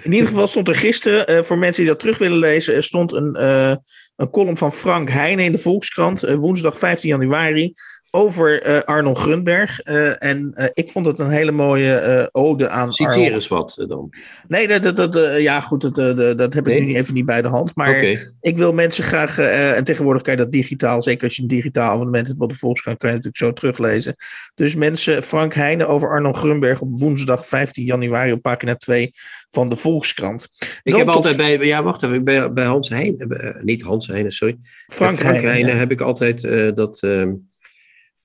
[0.03, 2.83] In ieder geval stond er gisteren, eh, voor mensen die dat terug willen lezen, er
[2.83, 3.75] stond een, eh,
[4.17, 7.73] een column van Frank Heijnen in de Volkskrant, eh, woensdag 15 januari,
[8.11, 9.81] over eh Arnold Grunberg.
[9.81, 13.33] Eh, en eh, ik vond het een hele mooie ode aan Citeer Arnold.
[13.33, 14.13] eens wat dan.
[14.49, 17.49] Nee, dat, dat, dat, ja goed, dat, dat, heb ik nu even niet bij de
[17.49, 17.75] hand.
[17.75, 18.03] Maar
[18.41, 21.93] ik wil mensen graag, en tegenwoordig kan je dat digitaal, zeker als je een digitaal
[21.93, 24.17] abonnement hebt op de Volkskrant, kan je natuurlijk zo teruglezen.
[24.55, 29.11] Dus mensen, Frank Heijnen over Arnold Grunberg op woensdag 15 januari op pagina 2
[29.49, 30.49] van de Volkskrant.
[30.83, 34.07] Ik Dan heb altijd bij, ja, wacht even, bij, bij Hans Heijn, eh, niet Hans
[34.07, 34.57] Heijnen, sorry.
[34.87, 35.51] Frank, Frank Heijnen.
[35.51, 35.79] Heijnen ja.
[35.79, 36.43] heb ik altijd
[36.77, 37.03] dat.
[37.03, 37.33] ehm,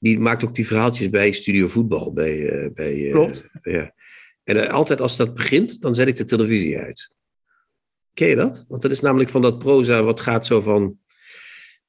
[0.06, 2.14] die maakt ook die verhaaltjes bij Studio Voetbal.
[2.14, 3.48] Bij, eh, bij, eh, Klopt.
[3.62, 3.94] Ja.
[4.44, 7.10] En eh, altijd als dat begint, dan zet ik de televisie uit.
[8.14, 8.66] Ken je dat?
[8.68, 11.00] Want dat is namelijk van dat proza wat gaat zo van.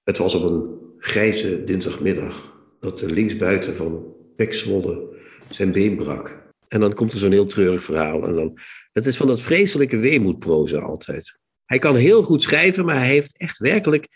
[0.02, 5.16] Het was op een grijze dinsdagmiddag dat de linksbuiten van Pek Zwolle
[5.48, 6.44] zijn been brak.
[6.68, 8.26] En dan komt er zo'n heel treurig verhaal.
[8.26, 8.58] En dan,
[8.92, 11.38] het is van dat vreselijke weemoedproza altijd.
[11.64, 14.06] Hij kan heel goed schrijven, maar hij heeft echt werkelijk.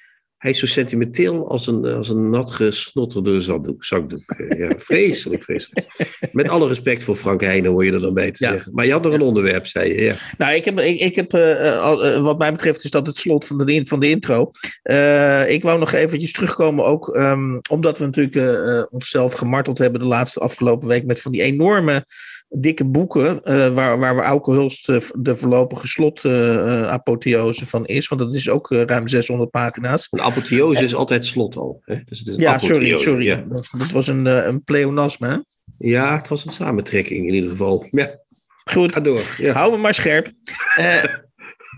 [0.41, 3.85] Hij is zo sentimenteel als een, als een nat gesnotterde zakdoek.
[3.85, 4.31] zakdoek.
[4.31, 5.87] Eh, Ja, vreselijk, vreselijk.
[6.33, 8.51] Met alle respect voor Frank Heijnen hoor je er dan bij te Ja.
[8.51, 8.73] zeggen.
[8.75, 10.03] Maar je had nog een onderwerp, zei je.
[10.03, 10.15] Ja.
[10.39, 13.17] Nou, ik heb, ik, ik heb eh, eh, eh, wat mij betreft is dat het
[13.17, 14.51] slot van de, van de intro.
[14.83, 19.79] Eh, ik wou nog eventjes terugkomen ook, ehm, omdat we natuurlijk eh, eh, onszelf gemarteld
[19.79, 22.07] hebben de laatste afgelopen week met van die enorme
[22.53, 27.87] dikke boeken, eh, waar, waar we Auke Hulst eh, de voorlopige slot eh, apotheose van
[27.87, 30.07] is, want dat is ook ruim 600 pagina's.
[30.11, 31.83] Een apotheose is altijd slot al.
[31.85, 31.95] Hè?
[32.05, 33.25] Dus het is een Ja, sorry, apotheose, sorry.
[33.25, 33.45] Ja.
[33.49, 35.29] Dat, dat was een, een pleonasme.
[35.29, 35.37] hè?
[35.79, 37.87] ja, het was een samentrekking in ieder geval.
[37.91, 38.19] Ja,
[38.65, 39.23] Goed, ga door.
[39.39, 39.53] Ja.
[39.53, 40.33] Hou me maar scherp.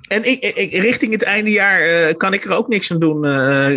[0.09, 3.21] En ik, ik, richting het einde jaar kan ik er ook niks aan doen,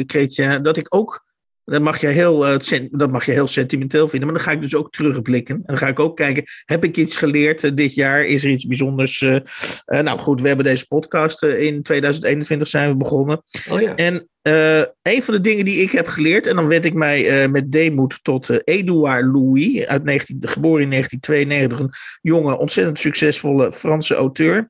[0.05, 0.61] Kreetje.
[0.61, 1.24] Dat ik ook,
[1.65, 4.61] dat mag, je heel, eh, dat mag je heel sentimenteel vinden, maar dan ga ik
[4.61, 5.55] dus ook terugblikken.
[5.55, 8.25] En dan ga ik ook kijken, heb ik iets geleerd eh, dit jaar?
[8.25, 9.21] Is er iets bijzonders?
[9.21, 9.41] eh,
[9.85, 13.41] nou goed, we hebben deze podcast in 2021 zijn we begonnen.
[13.69, 13.95] Oh ja.
[13.95, 17.43] En eh, een van de dingen die ik heb geleerd, en dan wend ik mij
[17.43, 22.99] eh, met deemoed tot eh, Edouard Louis, uit 19, geboren in 1992, een jonge, ontzettend
[22.99, 24.69] succesvolle Franse auteur.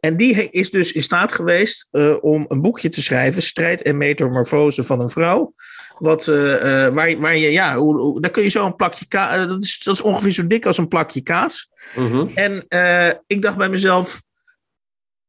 [0.00, 1.88] En die is dus in staat geweest
[2.20, 5.54] om een boekje te schrijven, Strijd en Metamorfose van een vrouw.
[5.98, 9.62] Wat, waar, waar je, ja, hoe, hoe- daar kun je zo een plakje kaas, dat,
[9.62, 11.68] is, dat is ongeveer zo dik als een plakje kaas.
[11.96, 12.26] Mhm.
[12.34, 12.66] En
[13.26, 14.22] ik dacht bij mezelf.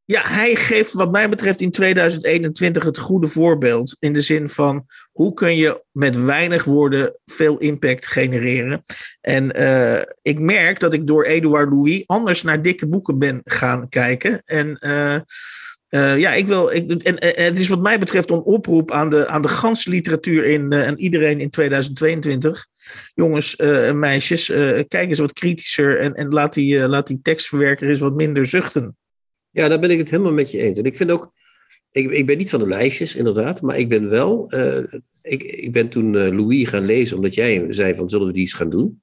[0.06, 3.96] Ja, hij geeft wat mij betreft in 2021 het goede voorbeeld.
[4.00, 8.82] In de zin van hoe kun je met weinig woorden veel impact genereren.
[9.22, 13.90] En eh, ik merk dat ik door Edouard Louis anders naar dikke boeken ben gaan
[13.90, 14.42] kijken.
[14.46, 15.16] En eh,
[15.88, 16.72] eh, ja, ik wil.
[16.72, 20.46] Ik, en, het is wat mij betreft een oproep aan de, aan de ganse literatuur
[20.46, 22.66] in, en iedereen in 2022
[23.14, 24.46] jongens en meisjes,
[24.88, 28.98] kijk eens wat kritischer en, en laat, die, laat die tekstverwerker eens wat minder zuchten.
[29.54, 30.78] Ja, daar ben ik het helemaal met je eens.
[30.78, 31.34] En ik vind ook,
[31.92, 34.84] ik, ik ben niet van de lijstjes inderdaad, maar ik ben wel, eh,
[35.22, 38.42] ik, ik ben toen eh, Louis gaan lezen, omdat jij zei van zullen we die
[38.42, 39.02] eens gaan doen.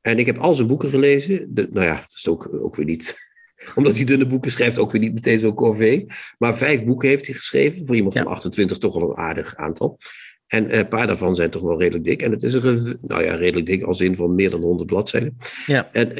[0.00, 1.54] En ik heb al zijn boeken gelezen.
[1.54, 3.16] De, nou ja, dat is ook, ook weer niet,
[3.76, 6.06] omdat hij dunne boeken schrijft, ook weer niet meteen zo'n corvée.
[6.38, 8.22] Maar vijf boeken heeft hij geschreven, voor iemand Ja.
[8.22, 9.98] van 28 toch wel een aardig aantal.
[10.46, 12.22] En eh, een paar daarvan zijn toch wel redelijk dik.
[12.22, 15.36] En het is een, nou ja, redelijk dik als in van meer dan 100 bladzijden.
[15.66, 15.92] Ja.
[15.92, 16.16] En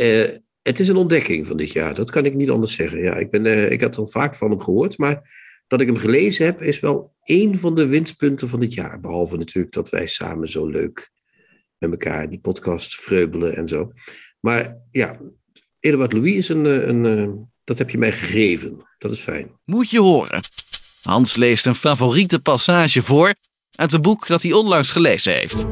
[0.62, 1.94] het is een ontdekking van dit jaar.
[1.94, 3.02] Dat kan ik niet anders zeggen.
[3.02, 5.30] Ja, ik, ben, eh, ik had al vaak van hem gehoord, maar
[5.66, 9.00] dat ik hem gelezen heb, is wel één van de winstpunten van dit jaar.
[9.00, 11.10] Behalve natuurlijk dat wij samen zo leuk
[11.78, 13.92] met elkaar die podcast vreubelen en zo.
[14.40, 15.20] Maar ja,
[15.80, 17.32] Eduard Louis is een, eh, een, eh,
[17.64, 18.88] dat heb je mij gegeven.
[18.98, 19.58] Dat is fijn.
[19.64, 20.40] Moet je horen.
[21.02, 23.34] Hans leest een favoriete passage voor
[23.70, 25.66] uit een boek dat hij onlangs gelezen heeft.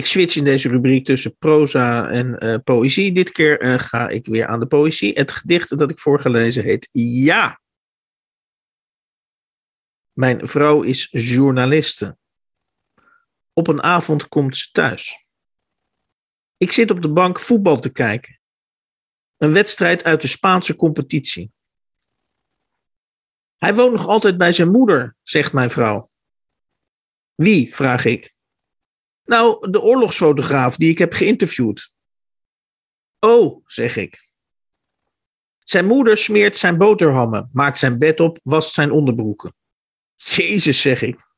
[0.00, 3.12] Ik switch in deze rubriek tussen proza en eh, poëzie.
[3.12, 5.12] Dit keer eh, ga ik weer aan de poëzie.
[5.12, 7.60] Het gedicht dat ik voorgelezen heet Ja.
[10.12, 12.16] Mijn vrouw is journaliste.
[13.52, 15.26] Op een avond komt ze thuis.
[16.56, 18.40] Ik zit op de bank voetbal te kijken.
[19.36, 21.52] Een wedstrijd uit de Spaanse competitie.
[23.56, 26.08] Hij woont nog altijd bij zijn moeder, zegt mijn vrouw.
[27.34, 27.74] Wie?
[27.74, 28.38] vraag ik.
[29.30, 31.96] Nou, de oorlogsfotograaf die ik heb geïnterviewd.
[33.18, 34.28] Oh, zeg ik.
[35.58, 39.54] Zijn moeder smeert zijn boterhammen, maakt zijn bed op, wast zijn onderbroeken.
[40.16, 41.28] Jezus, zeg ik.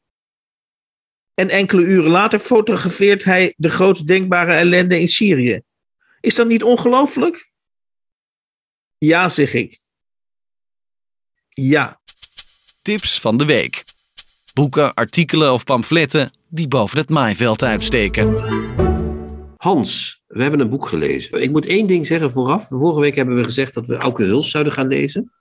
[1.34, 5.62] En enkele uren later fotografeert hij de grootst denkbare ellende in Syrië.
[6.20, 7.52] Is dat niet ongelooflijk?
[8.98, 9.78] Ja, zeg ik.
[11.48, 12.00] Ja.
[12.82, 13.84] Tips van de week.
[14.54, 18.34] Boeken, artikelen of pamfletten die boven het maaiveld uitsteken.
[19.56, 21.42] Hans, we hebben een boek gelezen.
[21.42, 22.68] Ik moet één ding zeggen vooraf.
[22.68, 25.32] Vorige week hebben we gezegd dat we Auke Huls zouden gaan lezen.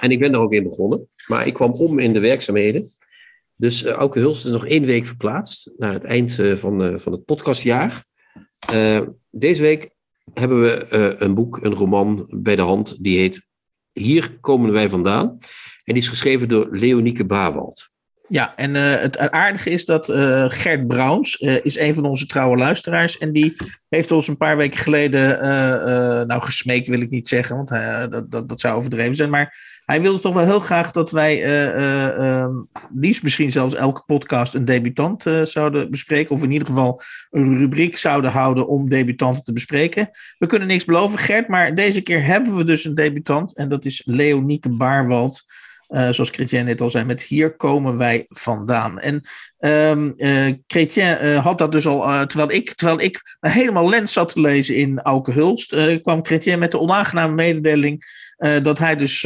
[0.00, 1.08] En ik ben er ook in begonnen.
[1.26, 2.88] Maar ik kwam om in de werkzaamheden.
[3.56, 6.98] Dus uh, Auke Huls is nog één week verplaatst naar het eind uh, van, uh,
[6.98, 8.04] van het podcastjaar.
[9.30, 9.90] deze week
[10.34, 10.86] hebben we
[11.18, 12.96] een boek, een roman bij de hand.
[13.00, 13.46] Die heet
[13.92, 15.36] Hier komen wij vandaan.
[15.84, 17.90] En die is geschreven door Leonieke Bawald.
[18.30, 22.26] Ja, en uh, het aardige is dat uh, Gert Brouns uh, is een van onze
[22.26, 23.18] trouwe luisteraars.
[23.18, 23.56] En die
[23.88, 25.38] heeft ons een paar weken geleden,
[26.26, 27.68] nou gesmeekt wil ik niet zeggen, want
[28.10, 29.30] dat, dat, dat zou overdreven zijn.
[29.30, 32.52] Maar hij wilde toch wel heel graag dat wij, ehm,
[32.90, 36.34] liefst misschien zelfs elke podcast, een debutant zouden bespreken.
[36.34, 40.10] Of in ieder geval een rubriek zouden houden om debutanten te bespreken.
[40.38, 43.56] We kunnen niks beloven, Gert, maar deze keer hebben we dus een debutant.
[43.56, 45.44] En dat is Leonieke Baarwald.
[45.88, 49.00] Uh, zoals Chrétien net al zei, met hier komen wij vandaan.
[49.00, 49.22] En
[49.58, 54.32] um, uh, Chrétien uh, had dat dus al, terwijl, ik, terwijl ik helemaal lens zat
[54.32, 58.04] te lezen in Auke Hulst, kwam Chrétien met de onaangename mededeling
[58.62, 59.22] dat hij dus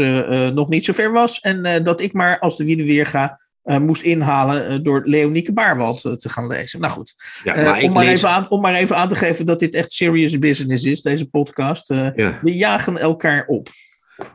[0.54, 3.40] nog niet zo ver was en dat ik maar als de wiede weer ga.
[3.62, 6.80] moest inhalen door Leonieke Baarwald te gaan lezen.
[6.80, 8.16] Nou goed, ja, maar om, maar lees...
[8.16, 11.28] even aan, om maar even aan te geven dat dit echt serious business is, deze
[11.28, 11.88] podcast.
[11.88, 12.38] Ja.
[12.42, 13.68] We jagen elkaar op.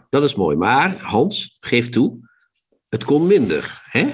[0.10, 0.56] Dat is mooi.
[0.56, 2.18] Maar Hans, geef toe,
[2.90, 3.82] het kon minder.
[3.84, 4.08] Hè?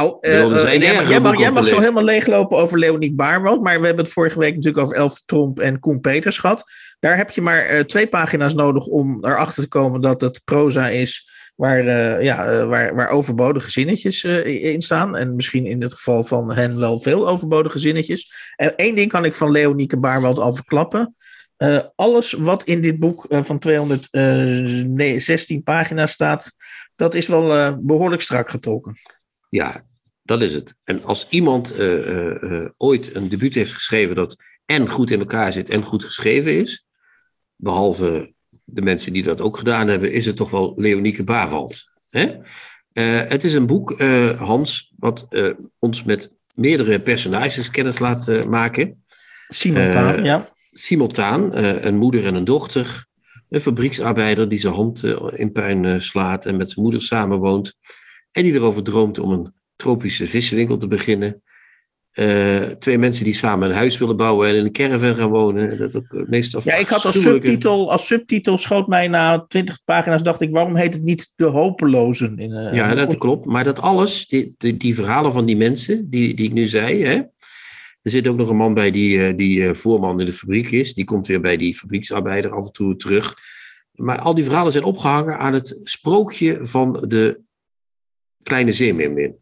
[0.00, 3.62] Oh, uh, uh, jij mag, jij mag, jij mag zo helemaal leeglopen over Leoniek Baarwald.
[3.62, 6.64] Maar we hebben het vorige week natuurlijk over Elf Tromp en Koen Peters gehad.
[7.00, 10.88] Daar heb je maar uh, twee pagina's nodig om erachter te komen dat het proza
[10.88, 11.84] is waar,
[12.22, 15.16] ja, waar, waar overbodige zinnetjes in staan.
[15.16, 18.32] En misschien in het geval van hen wel veel overbodige zinnetjes.
[18.56, 21.14] En één ding kan ik van Leonieke Baarwald al verklappen.
[21.58, 26.54] Uh, alles wat in dit boek uh, van 216 pagina's staat,
[26.96, 28.94] dat is wel uh, behoorlijk strak getrokken.
[29.48, 29.82] Ja,
[30.22, 30.74] dat is het.
[30.84, 31.74] En als iemand
[32.76, 34.36] ooit een debuut heeft geschreven dat
[34.66, 36.86] en goed in elkaar zit en goed geschreven is,
[37.56, 38.32] behalve
[38.64, 41.84] de mensen die dat ook gedaan hebben, is het toch wel Leonieke Bavald.
[42.10, 42.36] Hè?
[43.28, 43.98] het is een boek,
[44.38, 45.26] Hans, wat
[45.78, 49.04] ons met meerdere personages kennis laat maken.
[49.46, 53.06] Simultaan, ja simultaan uh, een moeder en een dochter.
[53.48, 57.76] Een fabrieksarbeider die zijn hand uh, in puin uh, slaat en met zijn moeder samenwoont.
[58.32, 61.42] En die erover droomt om een tropische vissenwinkel te beginnen.
[62.78, 65.78] twee mensen die samen een huis willen bouwen en in een caravan gaan wonen.
[65.78, 70.22] Dat ook meestal ja, ik had als subtitel, als subtitel schoot mij na twintig pagina's,
[70.22, 72.38] dacht ik, waarom heet het niet De Hopelozen?
[72.38, 73.44] In, ja, dat klopt.
[73.44, 77.04] Maar dat alles, die, die, die, verhalen van die mensen, die, die ik nu zei,
[77.04, 77.22] hè,
[78.04, 80.70] er zit ook nog een man bij die, eh, die eh, voorman in de fabriek
[80.70, 80.94] is.
[80.94, 83.36] Die komt weer bij die fabrieksarbeider af en toe terug.
[83.92, 87.40] Maar al die verhalen zijn opgehangen aan het sprookje van de
[88.42, 89.36] kleine zeemermin.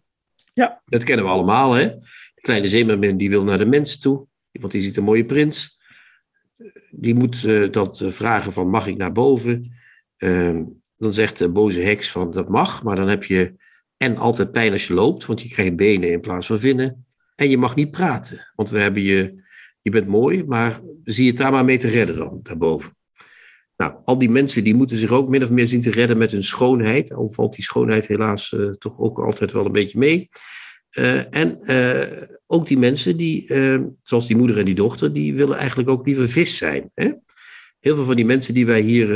[0.54, 0.82] Ja.
[0.84, 1.86] Dat kennen we allemaal, hè?
[2.34, 5.80] De kleine zeemermin die wil naar de mensen toe, want die ziet een mooie prins.
[6.90, 9.72] Die moet uh, dat vragen van mag ik naar boven?
[10.18, 10.60] Uh,
[10.96, 13.54] dan zegt de boze heks van dat mag, maar dan heb je
[13.96, 17.06] en altijd pijn als je loopt, want je krijgt benen in plaats van vinnen.
[17.42, 19.42] En je mag niet praten, want we hebben je,
[19.80, 22.92] je bent mooi, maar zie je het daar maar mee te redden dan, daarboven.
[23.76, 26.30] Nou, al die mensen die moeten zich ook min of meer zien te redden met
[26.30, 27.12] hun schoonheid.
[27.12, 30.28] Al valt die schoonheid helaas uh, toch ook altijd wel een beetje mee.
[30.98, 33.52] Uh, en uh, ook die mensen die,
[34.02, 36.90] zoals die moeder en die dochter, die willen eigenlijk ook liever vis zijn.
[36.94, 37.12] Hè?
[37.80, 39.08] Heel veel van die mensen die wij hier,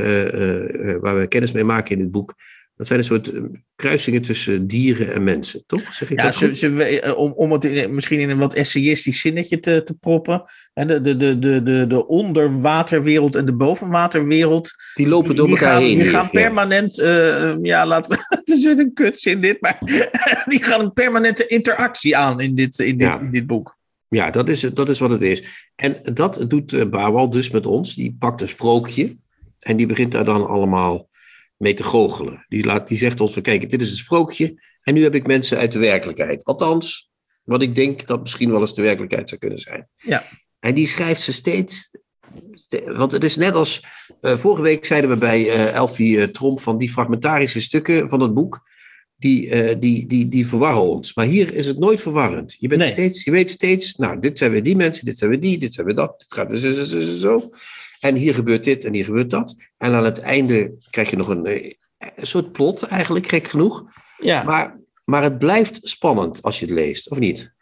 [1.00, 2.34] waar we kennis mee maken in het boek,
[2.76, 3.40] dat zijn een soort eh,
[3.74, 5.94] kruisingen tussen dieren en mensen, toch?
[5.94, 9.60] Zeg ik ja, ze, ze, eh, om, om het misschien in een wat essayistisch zinnetje
[9.60, 10.44] te, te proppen.
[10.72, 14.70] En de, de, de, de, de, de onderwaterwereld en de bovenwaterwereld.
[14.94, 15.98] Die lopen door elkaar gaan, heen.
[15.98, 18.24] Die gaan permanent, uh, ja, laten we.
[18.36, 19.78] Het is weer een kutzin dit, maar
[20.46, 23.76] die gaan een permanente interactie aan in dit, in dit, in dit boek.
[24.08, 25.44] Ja, dat is, dat is wat het is.
[25.76, 27.94] En dat doet Bawal dus met ons.
[27.94, 29.16] Die pakt een sprookje
[29.60, 31.05] en die begint daar dan allemaal
[31.56, 32.44] mee te goochelen.
[32.48, 35.26] Die, laat, die zegt ons van, kijk, dit is een sprookje en nu heb ik
[35.26, 36.44] mensen uit de werkelijkheid.
[36.44, 37.10] Althans,
[37.44, 39.88] wat ik denk dat misschien wel eens de werkelijkheid zou kunnen zijn.
[39.96, 40.24] Ja.
[40.58, 41.90] En die schrijft ze steeds,
[42.84, 43.84] want het is net als,
[44.20, 48.20] uh, vorige week zeiden we bij uh, Elfie uh, Tromp van die fragmentarische stukken van
[48.20, 48.60] het boek,
[49.16, 51.14] die, die, die, die verwarren ons.
[51.14, 52.56] Maar hier is het nooit verwarrend.
[52.58, 52.90] Je, bent Nee.
[52.90, 55.74] steeds, je weet steeds, nou, dit zijn weer die mensen, dit zijn weer die, dit
[55.74, 57.50] zijn weer dat, dit gaat zo, zo, zo, zo.
[58.00, 59.54] En hier gebeurt dit en hier gebeurt dat.
[59.76, 63.85] En aan het einde krijg je nog een, eh, een soort plot, eigenlijk, gek genoeg.
[64.16, 64.42] Ja.
[64.42, 67.54] Maar, maar het blijft spannend als je het leest, of niet?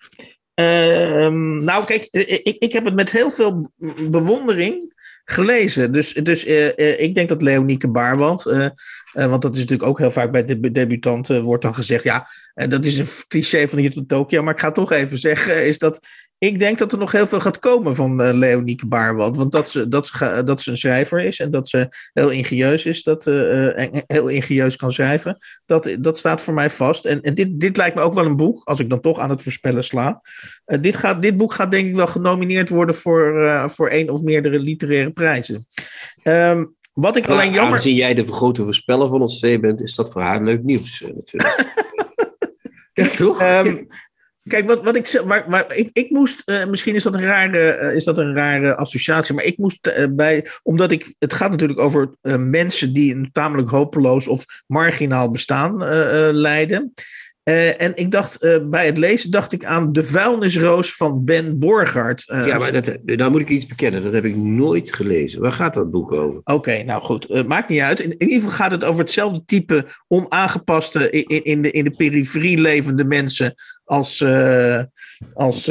[0.55, 3.73] Ehm, nou, kijk, eh, ik, ik heb het met heel veel
[4.11, 4.95] bewondering
[5.25, 5.93] gelezen.
[5.93, 8.71] Dus, dus eh, eh, ik denk dat Leonieke Baarwand, eh, eh,
[9.13, 12.69] want dat is natuurlijk ook heel vaak bij de debutanten, wordt dan gezegd, ja, eh,
[12.69, 15.79] dat is een cliché van hier tot Tokio, maar ik ga toch even zeggen, is
[15.79, 16.07] dat
[16.39, 19.37] ik denk dat er nog heel veel gaat komen van eh, Leonieke Baarwand.
[19.37, 22.85] Want dat ze, dat, ze, dat ze een schrijver is en dat ze heel ingenieus
[22.85, 27.05] is, dat eh, en heel ingenieus kan schrijven, dat, dat staat voor mij vast.
[27.05, 29.31] En, en dit, dit lijkt me ook wel een boek, als ik dan toch aan
[29.31, 30.21] het voorspellen sla.
[30.65, 34.11] Eh, dit, gaat, dit boek gaat denk ik wel genomineerd worden voor, eh, voor één
[34.11, 35.67] of meerdere literaire prijzen.
[36.23, 37.73] Ehm, wat ik alleen Maar jammer...
[37.73, 41.03] Aangezien jij de vergrote voorspeller van ons twee bent, is dat voor haar leuk nieuws
[41.03, 41.75] eh, natuurlijk.
[42.93, 43.41] ja, toch?
[43.41, 43.85] Ehm,
[44.45, 47.71] kijk, wat, wat ik zeg, maar, ik, ik moest, eh, misschien is dat, een rare,
[47.71, 51.51] eh, is dat een rare associatie, maar ik moest eh, bij, omdat ik, het gaat
[51.51, 55.79] natuurlijk over mensen die een tamelijk hopeloos of marginaal bestaan
[56.33, 56.93] leiden.
[57.45, 61.59] Eh, en ik dacht, eh, bij het lezen dacht ik aan De Vuilnisroos van Ben
[61.59, 62.29] Borgaard.
[62.29, 64.03] Eh, ja, maar dat, nou moet ik iets bekennen.
[64.03, 65.41] Dat heb ik nooit gelezen.
[65.41, 66.41] Waar gaat dat boek over?
[66.45, 67.47] Oké, nou goed.
[67.47, 68.01] Maakt niet uit.
[68.01, 71.95] In, in ieder geval gaat het over hetzelfde type onaangepaste, in, in, de, in de
[71.97, 73.55] periferie levende mensen
[73.85, 74.25] als,
[75.35, 75.71] als,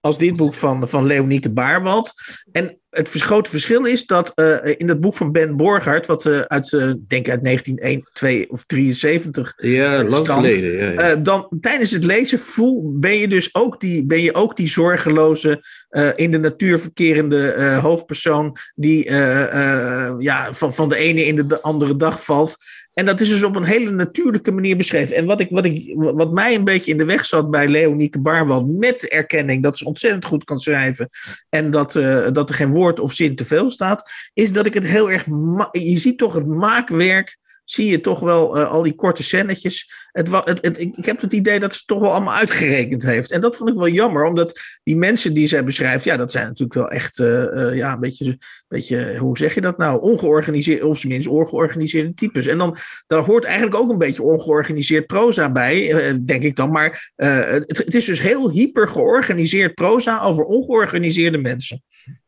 [0.00, 2.12] als dit boek van, van Leonieke Baarwald.
[2.52, 6.40] En het grote verschil is dat eh, in het boek van Ben Borgaard, wat eh,
[6.40, 10.28] uit, eh, denk uit 1902 of 73 Ja, lang Stand.
[10.44, 10.72] geleden.
[10.72, 11.10] Ja, ja.
[11.10, 14.68] eh, dan tijdens het lezen voel, ben je dus ook die, ben je ook die
[14.68, 20.96] zorgeloze, eh, in de natuur verkerende eh, hoofdpersoon die eh, eh, ja, van, van de
[20.96, 22.56] ene in de andere dag valt.
[22.94, 25.16] En dat is dus op een hele natuurlijke manier beschreven.
[25.16, 28.20] En wat, ik, wat, ik, wat mij een beetje in de weg zat bij Leonieke
[28.20, 31.08] Barwald, met erkenning dat ze ontzettend goed kan schrijven
[31.48, 34.74] en dat, eh, dat er geen woord of zin te veel staat, is dat ik
[34.74, 35.24] het heel erg.
[35.72, 37.38] Je ziet toch het maakwerk
[37.72, 39.92] zie je toch wel eh, al die korte scènetjes.
[40.12, 43.30] Het, het, het, ik heb het idee dat ze het toch wel allemaal uitgerekend heeft.
[43.30, 46.46] En dat vond ik wel jammer, omdat die mensen die zij beschrijft, ja, dat zijn
[46.46, 50.00] natuurlijk wel echt, eh, eh, ja, een beetje, beetje, hoe zeg je dat nou?
[50.00, 52.46] Ongeorganiseerd, of zijn minst ongeorganiseerde types.
[52.46, 56.70] En dan, daar hoort eigenlijk ook een beetje ongeorganiseerd proza bij, denk ik dan.
[56.70, 61.82] Maar het, het is dus heel hyper georganiseerd proza over ongeorganiseerde mensen.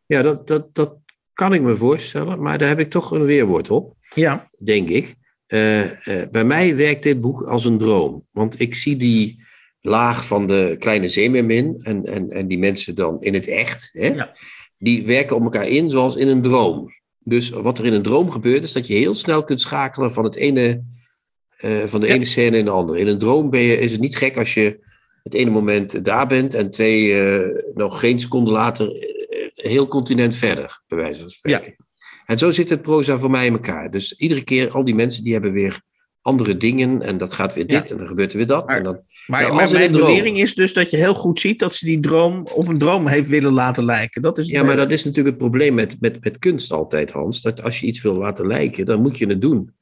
[0.06, 0.96] ja dat, dat, dat
[1.34, 2.42] kan ik me voorstellen.
[2.42, 5.14] Maar daar heb ik toch een weerwoord op, Ja, denk ik.
[5.46, 8.26] Eh, eh, bij mij werkt dit boek als een droom.
[8.32, 9.42] Want ik zie die
[9.80, 13.90] laag van de kleine zeemermin en, en, en die mensen dan in het echt.
[13.92, 14.06] Hè?
[14.06, 14.36] Ja.
[14.78, 16.92] Die werken op elkaar in zoals in een droom.
[17.18, 20.24] Dus wat er in een droom gebeurt, is dat je heel snel kunt schakelen van,
[20.24, 20.82] het ene,
[21.56, 22.14] eh, van de Ja.
[22.14, 22.98] ene scène in de andere.
[22.98, 24.78] In een droom ben je, is het niet gek als je
[25.22, 27.14] het ene moment daar bent en twee,
[27.74, 31.74] nog geen seconde later, een heel continent verder, bij wijze van spreken.
[32.26, 33.90] En zo zit het proza voor mij in elkaar.
[33.90, 35.80] Dus iedere keer, al die mensen die hebben weer
[36.20, 37.94] andere dingen en dat gaat weer dit Ja.
[37.94, 38.66] en dan gebeurt er weer dat.
[38.66, 41.84] Maar- en dan, maar, mijn bewering is dus dat je heel goed ziet dat ze
[41.84, 44.22] die droom op een droom heeft willen laten lijken.
[44.22, 47.42] Dat is ja, maar dat is natuurlijk het probleem met, met, met kunst altijd, Hans.
[47.42, 49.74] Dat als je iets wil laten lijken, dan moet je het doen.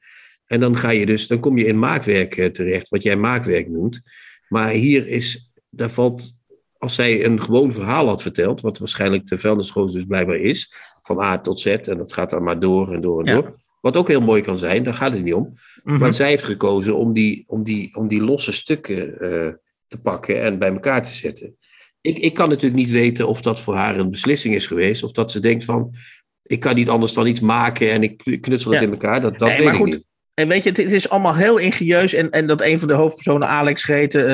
[0.45, 3.69] En dan ga je dus, dan kom je in maakwerk eh, terecht, wat jij maakwerk
[3.69, 4.01] noemt.
[4.47, 6.35] Maar hier is, daar valt,
[6.77, 10.73] als zij een gewoon verhaal had verteld, wat waarschijnlijk de vuilnisgoos dus blijkbaar is,
[11.05, 13.33] van A tot Z, en dat gaat dan maar door en door en Ja.
[13.33, 13.55] door.
[13.81, 15.53] Wat ook heel mooi kan zijn, daar gaat het niet om.
[15.83, 15.97] Mhm.
[15.99, 19.53] Maar zij heeft gekozen om die, om die, om die losse stukken eh,
[19.87, 21.57] te pakken en bij elkaar te zetten.
[22.01, 25.03] Ik, ik kan natuurlijk niet weten of dat voor haar een beslissing is geweest.
[25.03, 25.93] Of dat ze denkt van,
[26.41, 28.85] ik kan niet anders dan iets maken en ik knutsel het Ja.
[28.85, 29.21] in elkaar.
[29.21, 30.05] Dat, dat Nee, weet maar ik niet.
[30.33, 32.13] En weet je, het, is allemaal heel ingenieus.
[32.13, 34.27] En, en dat een van de hoofdpersonen, Alex Geten,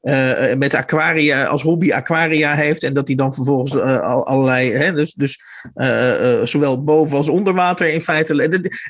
[0.00, 2.82] eh, eh, met aquaria, als hobby aquaria heeft.
[2.82, 5.38] En dat hij dan vervolgens eh, al- allerlei, hè, dus, dus
[5.74, 8.34] eh, eh, zowel boven als onder water in feite.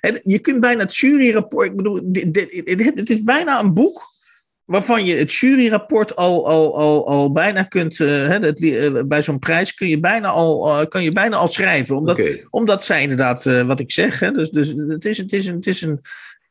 [0.00, 3.74] het- je kunt bijna het juryrapport, ik bedoel, dit, dit, dit- het is bijna een
[3.74, 4.02] boek
[4.64, 9.22] waarvan je het juryrapport al, al, al, al bijna kunt, eh, hè, het, eh, bij
[9.22, 11.96] zo'n prijs kun je bijna al, eh, kan je bijna al schrijven.
[11.96, 12.16] Omdat,
[12.50, 15.54] omdat zij inderdaad, eh, wat ik zeg, hè, dus, dus het, is, het, is een,
[15.54, 16.02] het is een eh,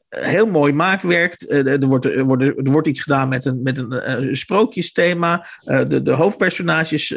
[0.09, 1.41] heel mooi maakwerk.
[1.41, 5.45] Eh, er, wordt, er, wordt, er wordt iets gedaan met een, met een eh, sprookjesthema.
[5.63, 7.07] Eh, de, de hoofdpersonages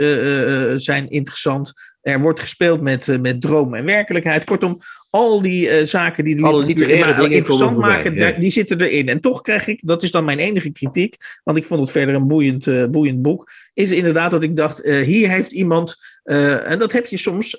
[0.85, 1.73] zijn interessant.
[2.01, 4.45] Er wordt gespeeld met, met droom en werkelijkheid.
[4.45, 4.79] Kortom,
[5.11, 8.31] al die eh, zaken die de Alle literaire dingen interessant maken, ja.
[8.31, 9.09] die zitten erin.
[9.09, 12.15] En toch krijg ik, dat is dan mijn enige kritiek, want ik vond het verder
[12.15, 16.79] een boeiend, eh, boeiend boek, is inderdaad dat ik dacht, eh, hier heeft iemand, en
[16.79, 17.57] dat heb je soms,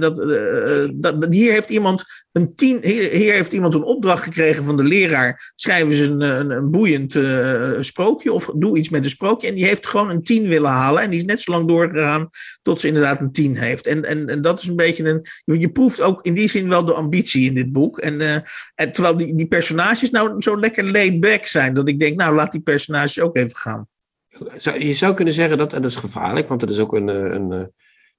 [0.00, 0.16] dat,
[0.94, 4.84] dat, hier heeft iemand een tien, hier, hier heeft iemand een opdracht gekregen van de
[4.84, 7.18] leraar, schrijf eens een, een, een boeiend
[7.80, 9.48] sprookje of doe iets met een sprookje.
[9.48, 12.28] En die heeft gewoon een tien willen halen en die is net zo lang doorgegaan
[12.62, 13.86] tot ze inderdaad een tien heeft.
[13.86, 15.08] En, en, en dat is een beetje
[15.44, 17.98] een, je proeft ook in die zin wel de ambitie in dit boek.
[17.98, 18.34] En, eh,
[18.74, 22.34] en terwijl die, die personages nou zo lekker laid back zijn, dat ik denk, nou
[22.34, 23.88] laat die personages ook even gaan.
[24.78, 27.32] Je zou kunnen zeggen dat, en dat is gevaarlijk, want dat is ook een, eh,
[27.32, 27.64] een eh,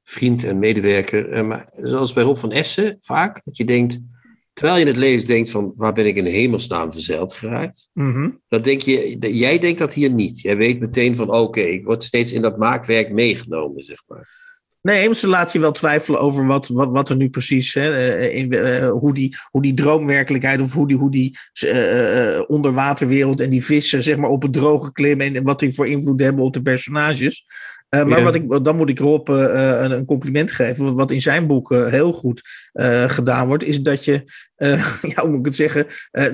[0.04, 1.46] vriend en medewerker.
[1.46, 4.00] Maar zoals bij Rob van Essen vaak, dat je denkt,
[4.54, 7.90] terwijl je het leest, denkt van waar ben ik in hemelsnaam verzeild geraakt?
[7.94, 8.30] Mhm.
[8.48, 10.42] Dat denk je, jij denkt dat hier niet.
[10.42, 14.41] Jij weet meteen van oké, ik word steeds in dat maakwerk meegenomen, zeg maar.
[14.82, 18.36] Nee, ze laat je wel twijfelen over wat, wat, wat er nu precies, hè, eh,
[18.36, 23.50] in, eh, hoe, die, hoe die droomwerkelijkheid of hoe die, hoe die eh, onderwaterwereld en
[23.50, 26.54] die vissen zeg maar, op het droge klimmen en wat die voor invloed hebben op
[26.54, 27.46] de personages.
[27.92, 28.24] Eh, maar Ja.
[28.24, 30.96] wat ik, dan moet ik Rob eh, eh, een, een compliment geven.
[30.96, 32.42] Wat in zijn boek heel goed
[33.08, 34.24] gedaan wordt, is dat je,
[35.14, 35.86] ja, hoe moet ik het zeggen,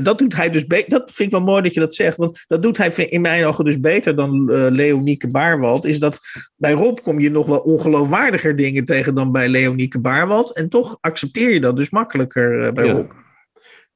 [0.03, 0.89] dat doet hij dus beter.
[0.89, 3.45] Dat vind ik wel mooi dat je dat zegt, want dat doet hij in mijn
[3.45, 5.85] ogen dus beter dan Leonieke Baarwald.
[5.85, 6.19] Is dat
[6.55, 10.55] bij Rob kom je nog wel ongeloofwaardiger dingen tegen dan bij Leonieke Baarwald.
[10.55, 12.91] En toch accepteer je dat dus makkelijker bij Ja.
[12.91, 13.11] Rob.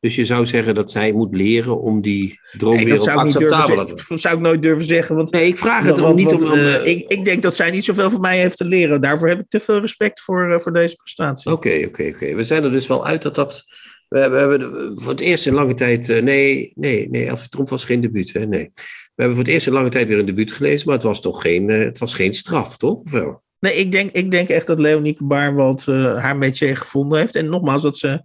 [0.02, 4.36] Dus je zou zeggen dat zij moet leren om die droomwereld acceptabel te dat zou
[4.36, 5.16] ik nooit durven zeggen.
[5.16, 6.52] Want, Nee, ik vraag het om niet om...
[6.52, 9.02] eh, ik, ik denk dat zij niet zoveel van mij heeft te leren.
[9.02, 11.52] Daarvoor heb ik te veel respect voor, eh, voor deze prestatie.
[11.52, 12.36] Oké, oké, oké.
[12.36, 13.64] We zijn er dus wel uit dat dat...
[14.08, 16.10] We hebben, we hebben voor het eerst in lange tijd...
[16.10, 18.46] eh, nee, nee, nee, Elfie Tromp was geen debuut, hè?
[18.46, 18.72] Nee.
[19.16, 21.22] We hebben voor het eerst in lange tijd weer een debuut gelezen, maar het was
[21.22, 23.04] toch geen, het was geen straf, toch?
[23.04, 23.44] Of wel?
[23.60, 27.36] Nee, ik denk, ik denk echt dat Leonieke Baarwald haar métier gevonden heeft.
[27.36, 28.22] En nogmaals, dat ze,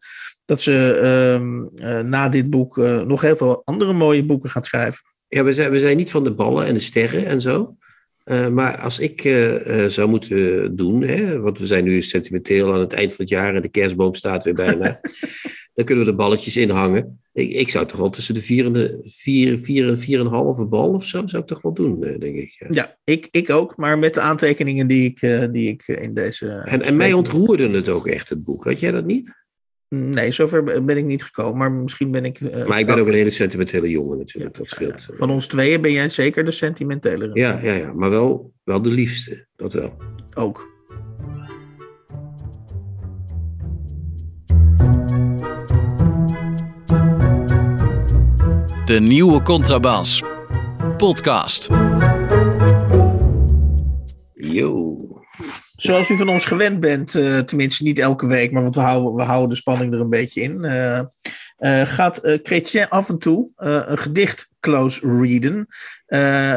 [0.47, 4.67] dat ze ehm, eh, na dit boek eh, nog heel veel andere mooie boeken gaat
[4.67, 5.05] schrijven.
[5.29, 7.77] Ja, we zijn, we zijn niet van de ballen en de sterren en zo.
[8.25, 9.21] Eh, maar als ik
[9.89, 13.55] zou moeten doen, hè, want we zijn nu sentimenteel aan het eind van het jaar
[13.55, 15.01] en de kerstboom staat weer bijna,
[15.75, 17.21] dan kunnen we de balletjes inhangen.
[17.33, 20.27] Ik, ik zou toch wel tussen de vier en de vier, vier en vier en
[20.27, 22.57] een halve bal of zo, zou ik toch wel doen, denk ik.
[22.59, 22.67] Ja.
[22.69, 25.21] Ja, ik, ik ook, maar met de aantekeningen die ik,
[25.53, 26.49] die ik in deze.
[26.65, 28.65] En, en mij ontroerde het ook echt, het boek.
[28.65, 29.45] Had jij dat niet?
[29.89, 32.41] Nee, zover ben ik niet gekomen, maar misschien ben ik.
[32.41, 35.07] eh, Maar ik ben ook een hele sentimentele jongen natuurlijk, dat scheelt.
[35.11, 37.31] Van ons tweeën ben jij zeker de sentimentele.
[37.33, 39.97] Ja, ja, ja, maar wel, wel de liefste, dat wel.
[40.35, 40.75] Ook.
[48.85, 50.23] De nieuwe Contrabas.
[50.97, 51.69] Podcast.
[54.35, 54.86] Yo.
[55.77, 59.15] Zoals u van ons gewend bent, eh, tenminste niet elke week, maar want we houden,
[59.15, 60.65] we houden de spanning er een beetje in.
[60.65, 60.99] eh,
[61.57, 65.67] eh, gaat eh Chrétien af en toe een gedicht close readen.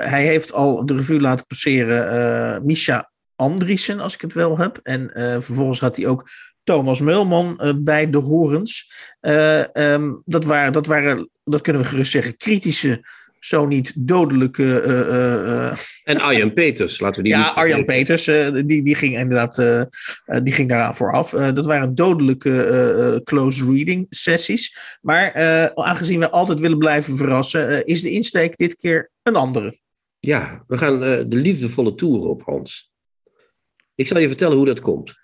[0.10, 4.80] Hij heeft al de revue laten passeren Misha Andriessen, als ik het wel heb.
[4.84, 6.30] En vervolgens had hij ook
[6.64, 8.92] Thomas Meulman bij de horens.
[9.20, 13.08] Eh, ehm, dat, waren, dat waren, dat kunnen we gerust zeggen, kritische,
[13.40, 17.84] zo niet dodelijke eh, eh, eh, En Arjan Peters, laten we die ja, niet Arjan.
[17.84, 18.26] Peters,
[18.66, 19.56] die, die ging inderdaad
[20.44, 21.30] die ging daaraan vooraf.
[21.30, 24.78] Dat waren dodelijke close reading sessies.
[25.02, 25.34] Maar
[25.76, 29.80] aangezien we altijd willen blijven verrassen, is de insteek dit keer een andere.
[30.20, 32.92] Ja, we gaan de liefdevolle toer op, Hans.
[33.96, 35.18] Ik zal je vertellen hoe dat komt.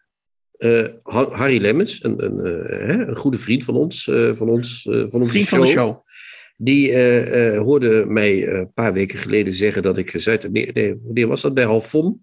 [1.04, 5.30] Ha- Harry Lemmens, een, een, hè, een goede vriend van ons, van ons, van onze
[5.30, 6.04] Vriend van de show.
[6.58, 10.80] Die eh, hoorde mij eh, een paar weken geleden zeggen dat ik Zuid-Amerika.
[10.80, 11.54] Nee, wanneer was dat?
[11.54, 12.22] Bij Halfon.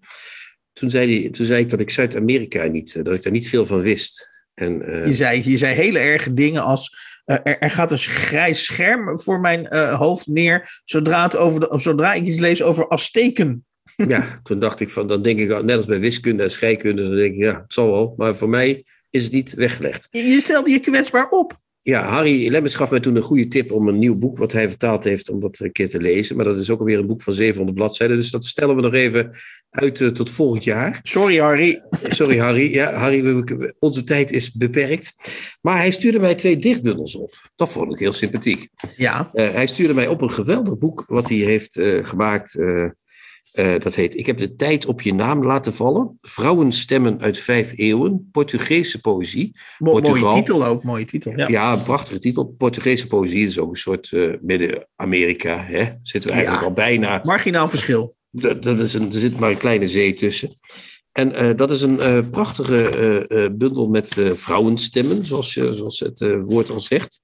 [0.73, 3.65] Toen zei, hij, toen zei ik dat ik Zuid-Amerika niet, dat ik daar niet veel
[3.65, 4.31] van wist.
[4.53, 4.73] En,
[5.07, 6.95] Je zei, je zei hele erge dingen als.
[7.25, 10.81] er, er gaat een grijs scherm voor mijn hoofd neer.
[10.85, 13.65] Zodra, het over de, zodra ik iets lees over Azteken.
[14.07, 17.15] ja, toen dacht ik van, dan denk ik, net als bij wiskunde en scheikunde, dan
[17.15, 18.13] denk ik, ja, het zal wel.
[18.17, 20.07] Maar voor mij is het niet weggelegd.
[20.11, 21.61] Je, je stelde je kwetsbaar op.
[21.85, 24.69] Ja, Harry Lemmens gaf mij toen een goede tip om een nieuw boek wat hij
[24.69, 26.35] vertaald heeft, om dat een keer te lezen.
[26.35, 28.17] Maar dat is ook alweer een boek van 700 bladzijden.
[28.17, 29.31] Dus dat stellen we nog even
[29.69, 30.99] uit eh, tot volgend jaar.
[31.03, 31.81] Sorry, Harry.
[32.07, 32.73] Sorry Harry.
[32.73, 35.13] Ja, Harry, we- onze tijd is beperkt.
[35.61, 37.31] Maar hij stuurde mij twee dichtbundels op.
[37.55, 38.67] Dat vond ik heel sympathiek.
[38.97, 42.57] Ja, Eh, hij stuurde mij op een geweldig boek wat hij heeft eh, gemaakt.
[43.51, 46.15] Eh, dat heet Ik heb de tijd op je naam laten vallen.
[46.17, 48.29] Vrouwenstemmen uit vijf eeuwen.
[48.31, 49.55] Portugese poëzie.
[49.77, 50.83] mo- mooie titel ook.
[50.83, 51.31] Mooie titel.
[51.37, 51.47] Ja.
[51.47, 52.45] Ja, een prachtige titel.
[52.57, 55.63] Portugese poëzie is ook een soort eh, Midden-Amerika.
[55.63, 55.83] hè.
[56.01, 56.69] Zitten we eigenlijk Ja.
[56.69, 57.19] al bijna.
[57.23, 58.15] Marginaal verschil.
[58.31, 60.49] Dat, dat is een, er zit maar een kleine zee tussen.
[61.11, 65.73] En eh, dat is een eh, prachtige eh, eh, bundel met eh, vrouwenstemmen, zoals, je,
[65.73, 67.21] zoals het woord al zegt.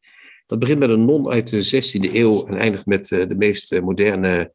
[0.48, 4.52] Dat begint met een non uit de 16e eeuw en eindigt met de meest moderne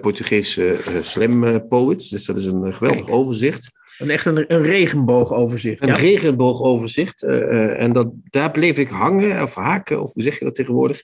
[0.00, 2.08] Portugese eh, slam eh, poets.
[2.08, 3.16] Dus dat is een eh, geweldig Kijk.
[3.16, 3.70] overzicht.
[3.98, 5.82] Een, echt een, een regenboogoverzicht.
[5.82, 5.94] Een ja?
[5.96, 7.22] regenboogoverzicht.
[7.22, 10.54] eh, eh, en dat, daar bleef ik hangen, of haken, of hoe zeg je dat
[10.54, 11.02] tegenwoordig?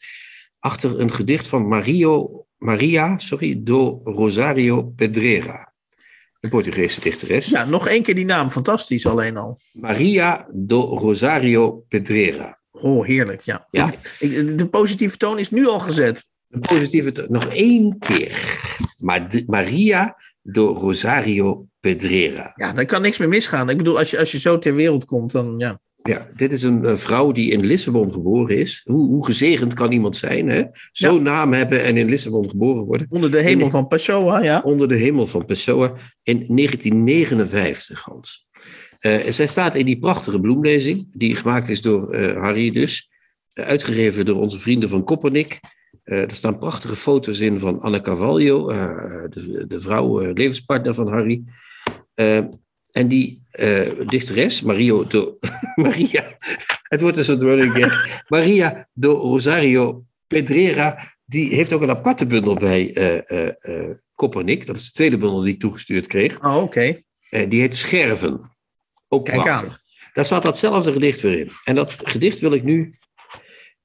[0.59, 5.73] Achter een gedicht van Mario, Maria sorry, do Rosario Pedreira.
[6.41, 7.49] Een Portugese dichteres.
[7.49, 8.51] ja, nog één keer die naam.
[8.51, 9.59] Fantastisch alleen al.
[9.73, 12.59] Maria do Rosario Pedreira.
[12.71, 13.41] Oh, heerlijk.
[13.43, 13.65] Ja.
[13.69, 13.93] Ja.
[14.19, 16.27] Ik- De positieve toon is nu al gezet.
[16.49, 18.59] Een positieve, nog één keer.
[19.47, 22.53] Maria do Rosario Pedreira.
[22.55, 23.71] Ja, daar kan niks meer misgaan.
[23.71, 25.81] Ik bedoel, als je, als je zo ter wereld komt, dan ja.
[26.03, 28.81] Ja, dit is een vrouw die in Lissabon geboren is.
[28.85, 30.63] Hoe, hoe gezegend kan iemand zijn, hè?
[30.93, 33.07] Zo'n naam hebben en in Lissabon geboren worden.
[33.11, 33.71] Onder de hemel Nee.
[33.71, 34.61] van Pessoa, ja.
[34.65, 35.93] Onder de hemel van Pessoa
[36.23, 38.47] in 1959, Hans.
[38.99, 43.09] Eh, zij staat in die prachtige bloemlezing, die gemaakt is door eh, Harry dus.
[43.53, 45.61] eh, uitgegeven door onze vrienden van Koppernik.
[46.09, 50.95] Eh, er staan prachtige foto's in van Anne Carvalho, eh, de, de vrouw, eh, levenspartner
[50.95, 51.43] van Harry.
[52.93, 53.43] En die
[54.07, 55.39] dichteres, Mario do,
[55.75, 56.37] Maria,
[56.83, 58.07] het wordt dus een running gag.
[58.29, 62.93] Maria do Rosario Pedreira, die heeft ook een aparte bundel bij
[64.15, 64.67] Koppernik.
[64.67, 66.45] Dat is de tweede bundel die ik toegestuurd kreeg.
[66.45, 67.03] Oh, oké.
[67.31, 68.57] Eh, die heet Scherven.
[69.09, 69.73] Ook Kijk prachtig.
[69.73, 69.79] aan.
[70.13, 71.51] Daar staat datzelfde gedicht weer in.
[71.65, 72.93] En dat gedicht wil ik nu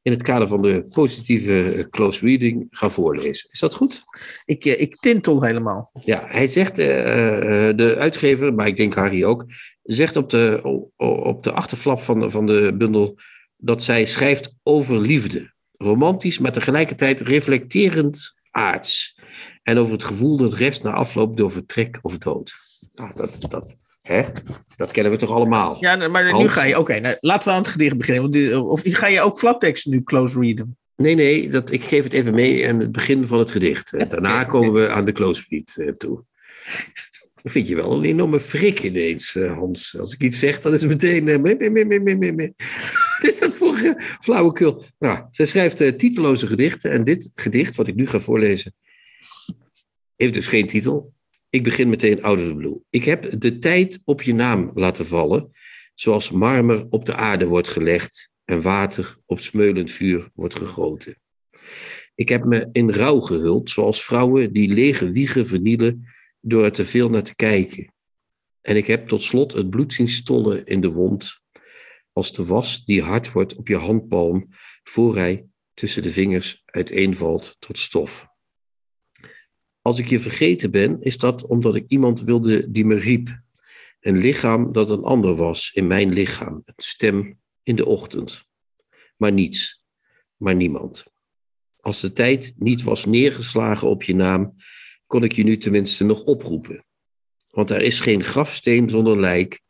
[0.03, 3.49] in het kader van de positieve eh, close reading gaan voorlezen.
[3.51, 4.03] Is dat goed?
[4.45, 5.91] Ik, eh, ik tintel helemaal.
[6.05, 6.85] Ja, hij zegt, eh,
[7.75, 9.45] de uitgever, maar ik denk Harry ook,
[9.83, 10.59] zegt op de,
[10.95, 13.17] op de achterflap van de, van de bundel
[13.57, 15.51] dat zij schrijft over liefde.
[15.71, 19.19] Romantisch, maar tegelijkertijd reflecterend aards.
[19.63, 22.53] En over het gevoel dat rest na afloop door vertrek of dood.
[22.93, 24.23] Nou, dat, dat, hè?
[24.75, 25.77] dat kennen we toch allemaal?
[25.79, 26.51] Ja, maar nu Hans?
[26.51, 26.79] ga je...
[26.79, 28.31] Oké, nou, laten we aan het gedicht beginnen.
[28.31, 30.77] Dit- of ga je ook flaptekst nu close readen?
[30.95, 33.93] Nee, nee, dat, ik geef het even mee aan het begin van het gedicht.
[33.93, 36.23] En daarna komen we aan de close read eh, toe.
[37.41, 39.97] Dat vind je wel een enorme frik ineens, eh, Hans.
[39.99, 41.27] Als ik iets zeg, dan is het meteen...
[41.27, 41.37] eh.
[43.19, 43.91] Wat is dat voor eh,
[44.21, 44.83] flauwekul?
[44.99, 46.91] Nou, zij schrijft eh, titeloze gedichten.
[46.91, 48.73] En dit gedicht, wat ik nu ga voorlezen,
[50.15, 51.13] heeft dus geen titel.
[51.53, 52.81] Ik begin meteen out of the blue.
[52.89, 55.51] Ik heb de tijd op je naam laten vallen,
[55.93, 61.21] zoals marmer op de aarde wordt gelegd en water op smeulend vuur wordt gegoten.
[62.15, 66.07] Ik heb me in rouw gehuld, zoals vrouwen die lege wiegen vernielen
[66.39, 67.93] door er te veel naar te kijken.
[68.61, 71.41] En ik heb tot slot het bloed zien stollen in de wond,
[72.11, 74.47] als de was die hard wordt op je handpalm,
[74.83, 78.32] voor hij tussen de vingers uiteenvalt tot stof.
[79.83, 83.41] Als ik je vergeten ben, is dat omdat ik iemand wilde die me riep.
[83.99, 88.45] Een lichaam dat een ander was in mijn lichaam, een stem in de ochtend.
[89.17, 89.83] Maar niets,
[90.37, 91.03] maar niemand.
[91.79, 94.55] Als de tijd niet was neergeslagen op je naam,
[95.07, 96.85] kon ik je nu tenminste nog oproepen.
[97.49, 99.61] Want er is geen grafsteen zonder lijk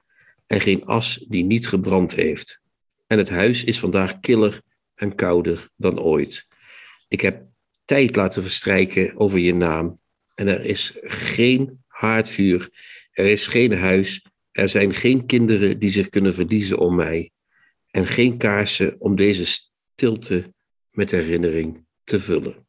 [0.45, 2.61] en geen as die niet gebrand heeft.
[3.07, 4.61] En het huis is vandaag killer
[4.95, 6.47] en kouder dan ooit.
[7.07, 7.45] Ik heb
[7.85, 10.01] tijd laten verstrijken over je naam
[10.35, 12.69] en er is geen haardvuur,
[13.11, 17.31] er is geen huis, er zijn geen kinderen die zich kunnen verliezen om mij
[17.91, 19.45] en geen kaarsen om deze
[19.95, 20.53] stilte
[20.91, 22.67] met herinnering te vullen.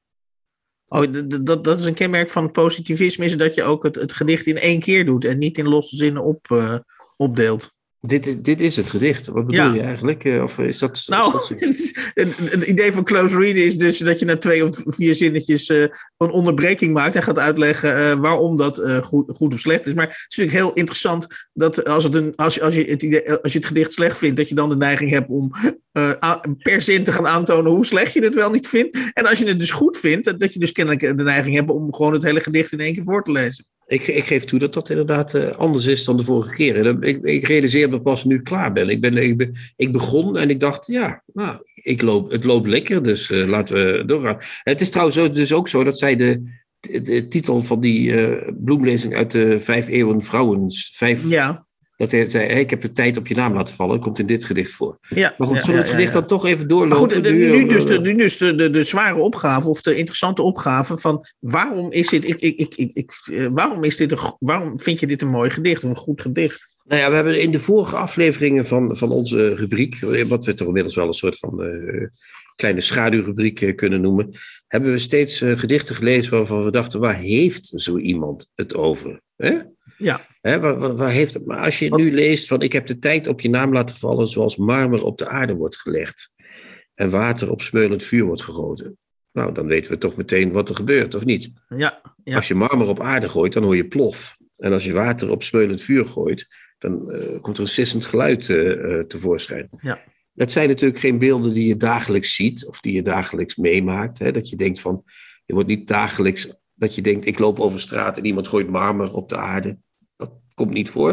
[0.89, 1.13] Oh,
[1.43, 4.59] dat, dat is een kenmerk van positivisme, is dat je ook het, het gedicht in
[4.59, 6.79] één keer doet en niet in losse zinnen op, eh,
[7.17, 7.74] opdeelt.
[8.07, 9.27] Dit, is- dit is het gedicht.
[9.27, 9.75] Wat bedoel Ja.
[9.75, 10.25] je eigenlijk?
[10.25, 14.19] Eh, Of is dat, Nou, is dat het idee van close reading is dus dat
[14.19, 15.81] je na twee of vier zinnetjes eh,
[16.17, 19.95] een onderbreking maakt en gaat uitleggen eh, waarom dat goed, goed of slecht is.
[19.95, 23.03] Maar het is natuurlijk heel interessant dat als, het een, als, je, als, je het
[23.03, 25.53] idee, als je het gedicht slecht vindt, dat je dan de neiging hebt om
[26.59, 29.11] per zin te gaan aantonen hoe slecht je het wel niet vindt.
[29.13, 31.71] En als je het dus goed vindt, dat, dat je dus kennelijk de neiging hebt
[31.71, 33.65] om gewoon het hele gedicht in één keer voor te lezen.
[33.95, 37.03] Ik, ik geef toe dat dat inderdaad eh, anders is dan de vorige keer.
[37.03, 38.89] Ik, ik realiseer me pas nu klaar ben.
[38.89, 39.17] Ik, ben,
[39.77, 43.75] ik, begon en ik dacht, ja, nou, ik loop, het loopt lekker, dus eh, laten
[43.77, 44.39] we doorgaan.
[44.63, 46.43] Het is trouwens dus ook zo dat zij de,
[46.81, 51.64] de, de titel van die eh, bloemlezing uit de Vijf Eeuwen Vrouwens, vijf, Ja,
[51.97, 54.27] dat hij zei, hey, ik heb de tijd op je naam laten vallen, komt in
[54.27, 54.99] dit gedicht voor.
[55.09, 55.35] ja.
[55.39, 56.19] Maar goed, ja, zullen we het gedicht ja.
[56.19, 57.15] dan toch even Maar doorlopen?
[57.15, 59.97] goed, de- nu, eh, dus, de, nu dus de, de, de zware opgave of de
[59.97, 64.13] interessante opgave van waarom is dit, ik, ik, ik, ik, ik, eh, waarom is dit
[64.13, 66.73] een, waarom vind je dit een mooi gedicht, een goed gedicht?
[66.85, 70.67] Nou ja, we hebben in de vorige afleveringen van, van onze rubriek, wat we toch
[70.67, 72.07] inmiddels wel een soort van eh,
[72.57, 74.31] kleine schaduwrubriek kunnen noemen,
[74.67, 79.21] hebben we steeds gedichten gelezen waarvan we dachten, waar heeft zo iemand het over?
[79.37, 79.59] Hè?
[79.97, 80.27] Ja.
[80.41, 82.99] Hè, waar, waar, waar heeft het, maar als je nu leest van ik heb de
[82.99, 86.31] tijd op je naam laten vallen zoals marmer op de aarde wordt gelegd
[86.95, 88.99] en water op smeulend vuur wordt gegoten.
[89.33, 91.51] Nou, dan weten we toch meteen wat er gebeurt, of niet?
[91.69, 92.37] Ja, ja.
[92.37, 94.37] Als je marmer op aarde gooit, dan hoor je plof.
[94.57, 96.47] En als je water op smeulend vuur gooit,
[96.79, 99.69] dan eh, komt er een sissend geluid eh, eh, tevoorschijn.
[99.81, 100.03] Ja.
[100.33, 104.19] Dat zijn natuurlijk geen beelden die je dagelijks ziet of die je dagelijks meemaakt.
[104.19, 104.33] Hè?
[104.33, 105.05] Dat je denkt van,
[105.45, 106.49] je wordt niet dagelijks,
[106.85, 109.79] dat je denkt, ik loop over straat en iemand gooit marmer op de aarde.
[110.17, 111.13] Dat komt niet voor.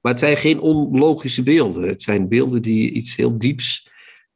[0.00, 1.88] Maar het zijn geen onlogische beelden.
[1.88, 3.90] Het zijn beelden die iets heel dieps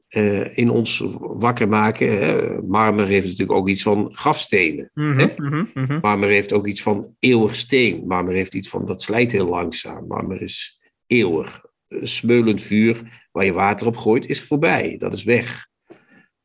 [0.09, 2.09] eh, in ons wakker maken.
[2.09, 2.63] Hè?
[2.63, 4.91] Marmer heeft natuurlijk ook iets van grafstenen.
[4.95, 5.27] Mhm, hè?
[5.37, 5.99] mhm, mhm.
[6.01, 8.07] Marmer heeft ook iets van eeuwig steen.
[8.07, 10.07] Marmer heeft iets van dat slijt heel langzaam.
[10.07, 11.61] Marmer is eeuwig.
[11.89, 14.97] Smeulend vuur waar je water op gooit is voorbij.
[14.99, 15.69] Dat is weg.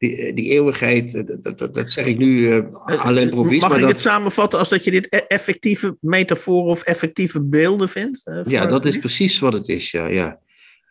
[0.01, 3.69] Die, eh, die eeuwigheid, eh, dat, dat, dat zeg ik nu eh à l'improviste, Mag
[3.69, 7.89] maar ik dat, het samenvatten als dat je dit e- effectieve metaforen of effectieve beelden
[7.89, 8.41] vindt?
[8.43, 9.91] ja, dat is precies wat het is.
[9.91, 10.39] Ja, ja.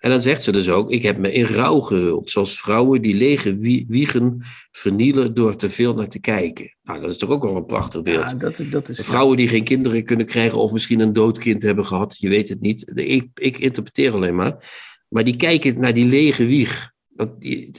[0.01, 3.15] En dan zegt ze dus ook: Ik heb me in rouw gehuld, zoals vrouwen die
[3.15, 6.77] lege wie- wiegen vernielen door te veel naar te kijken.
[6.83, 8.31] Nou, dat is toch ook wel een prachtig beeld.
[8.31, 9.01] Ja, dat, dat is...
[9.01, 12.49] Vrouwen die geen kinderen kunnen krijgen of misschien een dood kind hebben gehad, je weet
[12.49, 12.93] het niet.
[12.95, 14.57] Ik, ik interpreteer alleen maar.
[15.09, 16.93] Maar die kijken naar die lege wieg.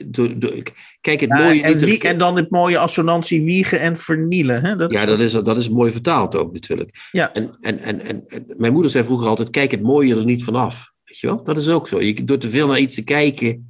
[0.05, 0.63] Door,
[1.01, 4.61] kijk, het Ja, mooie en, wie, en dan het mooie assonantie wiegen en vernielen.
[4.61, 4.75] Hè?
[4.75, 7.07] Dat ja, dat is, dat is mooi vertaald ook natuurlijk.
[7.11, 7.33] Ja.
[7.33, 10.91] En, en, en, en, mijn moeder zei vroeger altijd: kijk het mooie er niet vanaf.
[11.03, 11.43] Weet je wel?
[11.43, 12.01] Dat is ook zo.
[12.01, 13.67] Je, door te veel naar iets te kijken,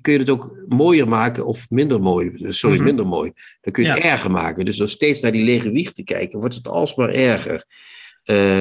[0.00, 2.32] kun je het ook mooier maken of minder mooi.
[2.48, 2.84] Sorry, Mhm.
[2.84, 3.32] minder mooi.
[3.60, 4.10] Dan kun je het Ja.
[4.10, 4.64] erger maken.
[4.64, 7.64] Dus door steeds naar die lege wieg te kijken, wordt het alsmaar erger.
[8.22, 8.58] Eh,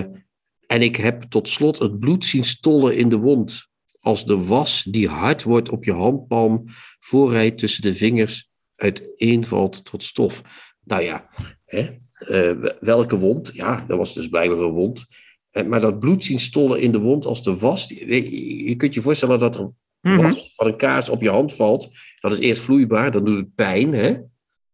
[0.68, 3.68] en ik heb tot slot het bloed zien stollen in de wond.
[4.06, 6.64] Als de was die hard wordt op je handpalm,
[7.00, 10.42] voor hij tussen de vingers uiteenvalt tot stof.
[10.84, 11.30] Nou ja,
[11.66, 11.98] hè?
[12.18, 13.52] eh, welke wond?
[13.54, 15.06] Ja, dat was dus blijkbaar een wond.
[15.50, 17.88] Eh, maar dat bloed zien stollen in de wond als de was.
[17.90, 20.22] je, je kunt je voorstellen dat er Mhm.
[20.22, 21.90] was van een kaas op je hand valt.
[22.20, 23.94] Dat is eerst vloeibaar, dan doet het pijn.
[23.94, 24.18] Hè?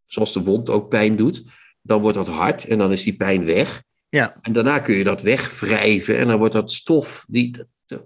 [0.06, 1.44] Zoals de wond ook pijn doet.
[1.82, 3.84] Dan wordt dat hard en dan is die pijn weg.
[4.10, 4.38] Ja.
[4.42, 7.26] En daarna kun je dat wegwrijven en dan wordt dat stof.
[7.30, 7.56] Die,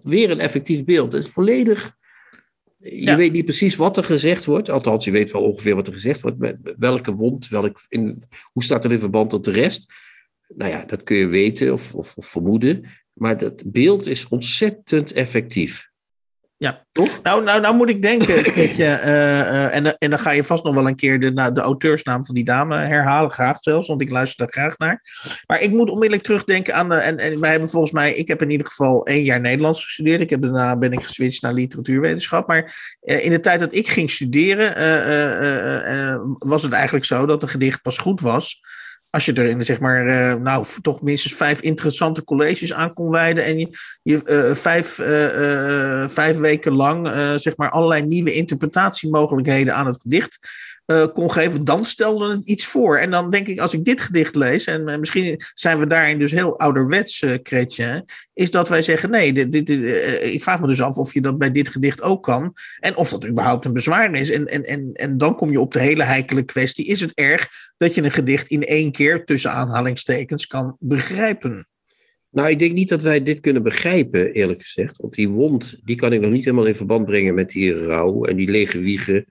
[0.04, 1.12] weer een effectief beeld.
[1.14, 1.96] Het is volledig.
[2.78, 3.16] Je Ja.
[3.16, 4.70] weet niet precies wat er gezegd wordt.
[4.70, 6.38] Althans, je weet wel ongeveer wat er gezegd wordt.
[6.78, 9.94] Welke wond, welk, in, hoe staat het in verband tot de rest?
[10.48, 12.86] Nou ja, dat kun je weten of, of, of vermoeden.
[13.14, 15.90] Maar dat beeld is ontzettend effectief.
[16.66, 16.86] Ja.
[16.92, 17.20] Toch?
[17.24, 20.32] Nou, nou, nou moet ik denken, weet je, eh, eh, en, dan- en dan ga
[20.32, 23.88] je vast nog wel een keer de, de auteursnaam van die dame herhalen, graag zelfs,
[23.88, 25.02] want ik luister daar graag naar.
[25.48, 28.42] Maar ik moet onmiddellijk terugdenken aan, de, en, en wij hebben volgens mij, ik heb
[28.42, 32.48] in ieder geval één jaar Nederlands gestudeerd, ik heb daarna ben ik geswitcht naar literatuurwetenschap,
[32.48, 36.72] maar eh, in de tijd dat ik ging studeren, eh, eh, eh, eh, was het
[36.72, 38.60] eigenlijk zo dat een gedicht pas goed was
[39.16, 43.10] als je er in, zeg maar, eh, nou, toch minstens vijf interessante colleges aan kon
[43.10, 43.44] wijden.
[43.44, 43.70] En
[44.04, 50.40] je, eh, vijf, eh, vijf weken lang, zeg maar, allerlei nieuwe interpretatiemogelijkheden aan het gedicht
[51.14, 51.64] kon geven.
[51.64, 52.98] Dan stelde het iets voor.
[52.98, 56.32] En dan denk ik, als ik dit gedicht lees, en misschien zijn we daarin dus
[56.32, 58.06] heel ouderwets, uh, Kretje,
[58.36, 61.14] is dat wij zeggen: nee, dit, dit, dit, eh, ik vraag me dus af of
[61.14, 62.54] je dat bij dit gedicht ook kan.
[62.80, 64.30] En of dat überhaupt een bezwaar is.
[64.30, 67.50] En, en, en, en dan kom je op de hele heikele kwestie: is het erg
[67.78, 71.68] dat je een gedicht in één keer tussen aanhalingstekens kan begrijpen?
[72.30, 74.98] Nou, ik denk niet dat wij dit kunnen begrijpen, eerlijk gezegd.
[74.98, 78.26] Want die wond, die kan ik nog niet helemaal in verband brengen met die rouw
[78.26, 79.26] en die lege wiegen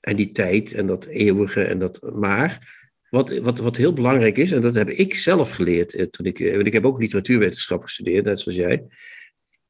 [0.00, 2.14] en die tijd en dat eeuwige en dat.
[2.14, 2.82] Maar
[3.14, 6.40] wat, wat, wat heel belangrijk is, en dat heb ik zelf geleerd eh, toen ik.
[6.40, 8.82] eh, Want ik heb ook literatuurwetenschap gestudeerd, net zoals jij.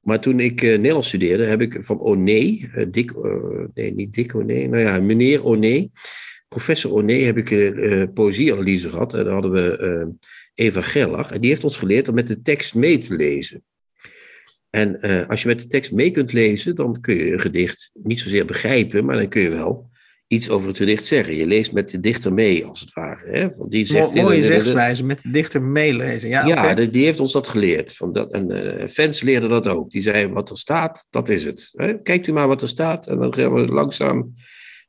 [0.00, 2.58] Maar toen ik uh, Nederlands studeerde, heb ik van Oné,
[3.74, 5.88] nee, niet Dick Oné, nou ja, meneer Oné,
[6.48, 9.14] professor Oné, heb ik uh, poëzieanalyse gehad.
[9.14, 10.14] En daar hadden we
[10.54, 11.30] Eva Gerlach.
[11.30, 13.64] En die heeft ons geleerd om met de tekst mee te lezen.
[14.70, 18.20] En als je met de tekst mee kunt lezen, dan kun je een gedicht niet
[18.20, 19.90] zozeer begrijpen, maar dan kun je wel
[20.26, 21.34] iets over het gedicht zeggen.
[21.34, 23.30] Je leest met de dichter mee, als het ware.
[23.30, 23.48] Hè?
[23.48, 26.28] Want die zegt Mo mooie zegswijze, met de dichter meelezen.
[26.28, 26.90] Ja, ja okay.
[26.90, 27.92] die, heeft ons dat geleerd.
[27.92, 29.90] Van dat, en uh, fans leerden dat ook.
[29.90, 31.70] Die zeiden, wat er staat, dat is het.
[31.72, 32.02] Hè?
[32.02, 34.34] Kijkt u maar wat er staat, en dan gaan we langzaam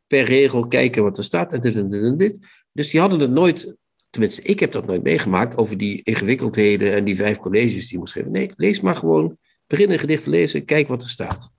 [0.07, 2.37] per regel kijken wat er staat, en dit en dit en dit.
[2.71, 3.75] Dus die hadden het nooit
[4.15, 7.97] tenminste, ik heb dat nooit meegemaakt over die ingewikkeldheden en die vijf colleges die je
[7.97, 8.31] moest geven.
[8.31, 11.53] Nee, lees maar gewoon, begin een gedicht te lezen, kijk wat er staat.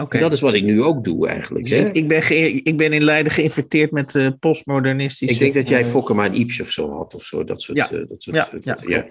[0.00, 0.20] Okay.
[0.20, 1.66] Dat is wat ik nu ook doe eigenlijk.
[1.66, 2.30] Dus ik, ik, ben
[2.64, 5.34] ik ben in Leiden geïnfecteerd met uh, postmodernistische...
[5.34, 7.44] Ik denk dat jij Fokkema en Iepje of zo had of zo.
[7.44, 7.92] Dat soort, ja.
[7.92, 9.06] uh, dat soort, ja, dat, ja, ja.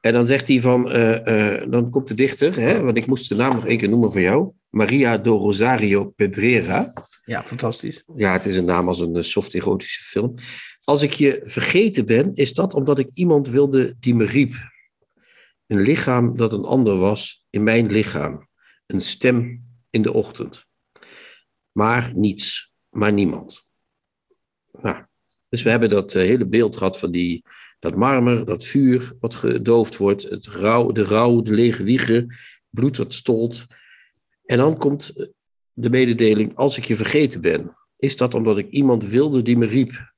[0.00, 3.34] En dan zegt hij van, uh, dan komt de dichter, hè, want ik moest de
[3.34, 4.52] naam nog één keer noemen van jou.
[4.68, 6.92] Maria do Rosario Pedrera.
[7.24, 8.04] Ja, fantastisch.
[8.16, 10.34] Ja, het is een naam als een soft erotische film.
[10.84, 14.54] Als ik je vergeten ben, is dat omdat ik iemand wilde die me riep.
[15.66, 18.48] Een lichaam dat een ander was in mijn lichaam.
[18.86, 19.65] Een stem
[19.96, 20.66] in de ochtend.
[21.72, 23.68] Maar niets, maar niemand.
[24.72, 25.04] Nou,
[25.48, 27.44] dus we hebben dat eh, hele beeld gehad van die,
[27.78, 32.34] dat marmer, dat vuur wat gedoofd wordt, het rouw, de rouw, de lege wiegen,
[32.70, 33.66] bloed dat stolt.
[34.44, 35.32] En dan komt
[35.72, 39.66] de mededeling, als ik je vergeten ben, is dat omdat ik iemand wilde die me
[39.66, 40.14] riep.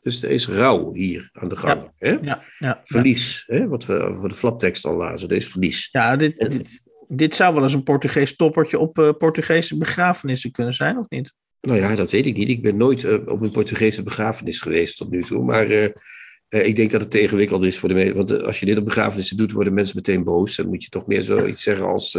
[0.00, 1.80] Dus er is rouw hier aan de gang.
[1.80, 2.18] Ja, hè?
[2.22, 3.68] Ja, ja, Verlies, hè?
[3.68, 5.28] wat we voor de flaptekst al lazen.
[5.28, 5.88] Er is verlies.
[5.92, 10.74] ja dit, dit, dit zou wel eens een Portugees toppertje op eh, Portugese begrafenissen kunnen
[10.74, 11.32] zijn, of niet?
[11.60, 12.48] Nou ja, dat weet ik niet.
[12.48, 15.44] Ik ben nooit eh, op een Portugese begrafenis geweest tot nu toe.
[15.44, 18.16] Maar eh, ik denk dat het te ingewikkeld is voor de mensen.
[18.16, 20.56] Want als je dit op begrafenissen doet, worden mensen meteen boos.
[20.56, 22.12] Dan moet je toch meer zoiets zeggen als...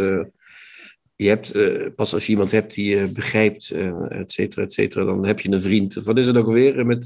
[1.16, 1.52] je hebt,
[1.94, 3.70] pas als je iemand hebt die je begrijpt,
[4.08, 5.94] et cetera, et cetera, dan heb je een vriend.
[5.94, 7.04] Wat is het ook alweer met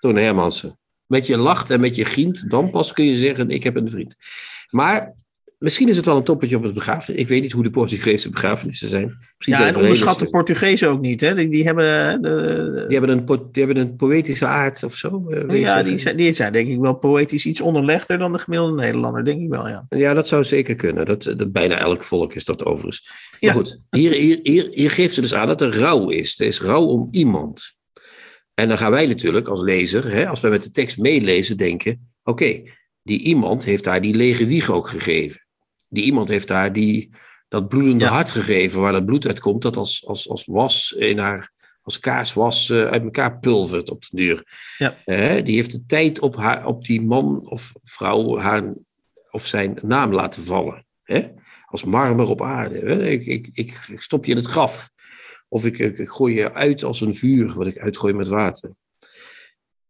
[0.00, 0.78] Toon Hermansen?
[1.06, 3.90] Met je lacht en met je grient, dan pas kun je zeggen, ik heb een
[3.90, 4.16] vriend.
[4.70, 5.14] Maar
[5.58, 7.20] misschien is het wel een toppetje op het begrafenis.
[7.20, 9.04] Ik weet niet hoe de Portugese begrafenissen zijn.
[9.06, 11.34] Misschien Ja, zijn en er onderschat de Portugezen ook niet, hè?
[11.34, 15.28] Die, die hebben eh, de, die hebben, een, die hebben een poëtische aard of zo.
[15.28, 18.82] eh, ja, die zijn, die zijn denk ik wel poëtisch iets onderlegder dan de gemiddelde
[18.82, 19.86] Nederlander, denk ik wel, ja.
[19.88, 21.06] Ja, dat zou zeker kunnen.
[21.06, 23.10] Dat, dat, bijna elk volk is dat overigens.
[23.40, 23.54] Ja.
[23.54, 26.40] Maar goed, hier, hier, hier, hier geeft ze dus aan dat er rouw is.
[26.40, 27.74] Er is rouw om iemand.
[28.54, 32.12] En dan gaan wij natuurlijk als lezer, hè, als wij met de tekst meelezen, denken:
[32.22, 32.62] oké,
[33.02, 35.45] die iemand heeft daar die lege wieg ook gegeven.
[35.88, 37.10] Die iemand heeft daar die,
[37.48, 38.10] dat bloedende Ja.
[38.10, 42.70] hart gegeven, waar dat bloed uitkomt, dat als, als, als was in haar, als kaarswas
[42.70, 44.44] eh, uit elkaar pulvert op de duur.
[44.78, 44.96] Ja.
[45.04, 48.74] Eh, die heeft de tijd op, haar, op die man of vrouw haar,
[49.30, 50.86] of zijn naam laten vallen.
[51.02, 51.28] Hè?
[51.66, 52.78] Als marmer op aarde.
[52.78, 53.06] Hè?
[53.06, 54.90] Ik, ik, ik, ik stop je in het graf.
[55.48, 58.76] Of ik, ik gooi je uit als een vuur, wat ik uitgooi met water.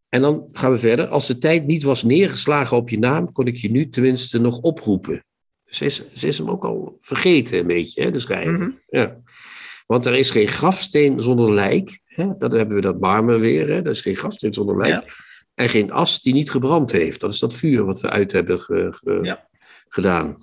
[0.09, 1.07] En dan gaan we verder.
[1.07, 4.57] Als de tijd niet was neergeslagen op je naam, kon ik je nu tenminste nog
[4.57, 5.25] oproepen.
[5.67, 8.51] Ze is, ze is hem ook al vergeten, een beetje, hè, de schrijver.
[8.51, 8.69] Mhm.
[8.87, 9.17] ja.
[9.85, 11.99] Want er is geen grafsteen zonder lijk.
[12.05, 12.37] Hè?
[12.37, 13.67] Dan hebben we dat marmer weer.
[13.67, 13.75] Hè?
[13.75, 14.93] Er is geen grafsteen zonder lijk.
[15.07, 15.13] Ja.
[15.53, 17.19] En geen as die niet gebrand heeft.
[17.19, 19.47] Dat is dat vuur wat we uit hebben ge- ge- Ja.
[19.87, 20.35] gedaan.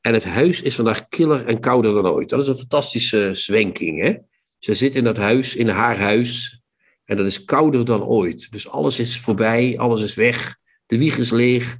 [0.00, 2.28] En het huis is vandaag killer en kouder dan ooit.
[2.28, 4.00] Dat is een fantastische zwenking.
[4.00, 4.14] Hè?
[4.58, 6.60] Ze zit in dat huis, in haar huis.
[7.04, 8.50] En dat is kouder dan ooit.
[8.52, 10.56] Dus alles is voorbij, alles is weg.
[10.86, 11.76] De wieg is leeg.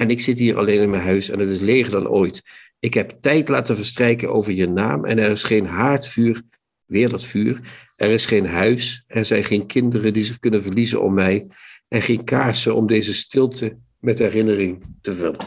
[0.00, 2.42] En ik zit hier alleen in mijn huis en het is leger dan ooit.
[2.78, 6.42] Ik heb tijd laten verstrijken over je naam en er is geen haardvuur,
[6.86, 7.60] weer dat vuur.
[7.96, 11.46] Er is geen huis, er zijn geen kinderen die zich kunnen verliezen om mij
[11.88, 15.38] en geen kaarsen om deze stilte met herinnering te vullen.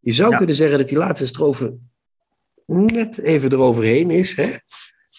[0.00, 0.36] Je zou Ja.
[0.36, 1.76] kunnen zeggen dat die laatste strofe
[2.66, 4.50] net even eroverheen is, hè?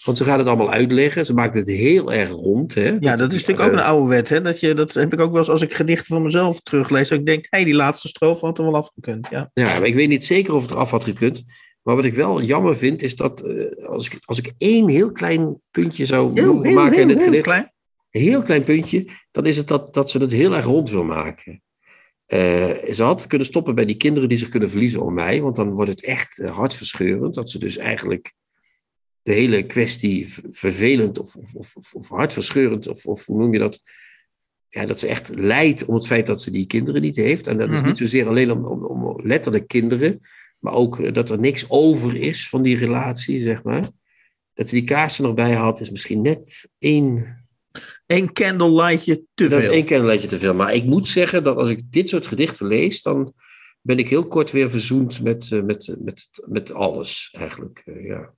[0.04, 1.26] Want ze gaat het allemaal uitleggen.
[1.26, 2.74] Ze maakt het heel erg rond.
[2.74, 2.96] Hè?
[3.00, 4.40] Ja, dat is natuurlijk ook een oude wet, hè?
[4.40, 7.08] Dat, je, dat heb ik ook wel eens als ik gedichten van mezelf teruglees.
[7.08, 9.50] Dat ik denk, hé, die laatste strofe had er wel afgekund, ja.
[9.54, 11.42] Ja, maar ik weet niet zeker of het eraf had gekund.
[11.82, 15.12] Maar wat ik wel jammer vind, is dat eh, als, ik, als ik één heel
[15.12, 17.72] klein puntje zou mogen maken in het gedicht, klein.
[18.10, 21.04] een heel klein puntje, dan is het dat, dat ze het heel erg rond wil
[21.04, 21.62] maken.
[22.26, 25.56] Eh, ze had kunnen stoppen bij die kinderen die zich kunnen verliezen om mij, want
[25.56, 27.34] dan wordt het echt eh, hartverscheurend.
[27.34, 28.32] Dat ze dus eigenlijk
[29.22, 33.82] de hele kwestie vervelend of, of, of, of- hartverscheurend, of, of hoe noem je dat?
[34.68, 37.46] Ja, dat ze echt lijdt om het feit dat ze die kinderen niet heeft.
[37.46, 37.86] En dat is Mhm.
[37.86, 40.20] niet zozeer alleen om, om, om letterlijk kinderen,
[40.58, 43.84] maar ook eh, dat er niks over is van die relatie, zeg maar.
[44.54, 47.40] Dat ze die kaarsen nog bij had, is misschien net één
[48.06, 49.74] Eén candlelightje te dat is veel.
[49.74, 50.54] één kennelijkje te veel.
[50.54, 53.32] Maar ik moet zeggen dat als ik dit soort gedichten lees, dan
[53.80, 57.82] ben ik heel kort weer verzoend met, eh, met, met, met alles eigenlijk.
[57.84, 58.34] eh, ja.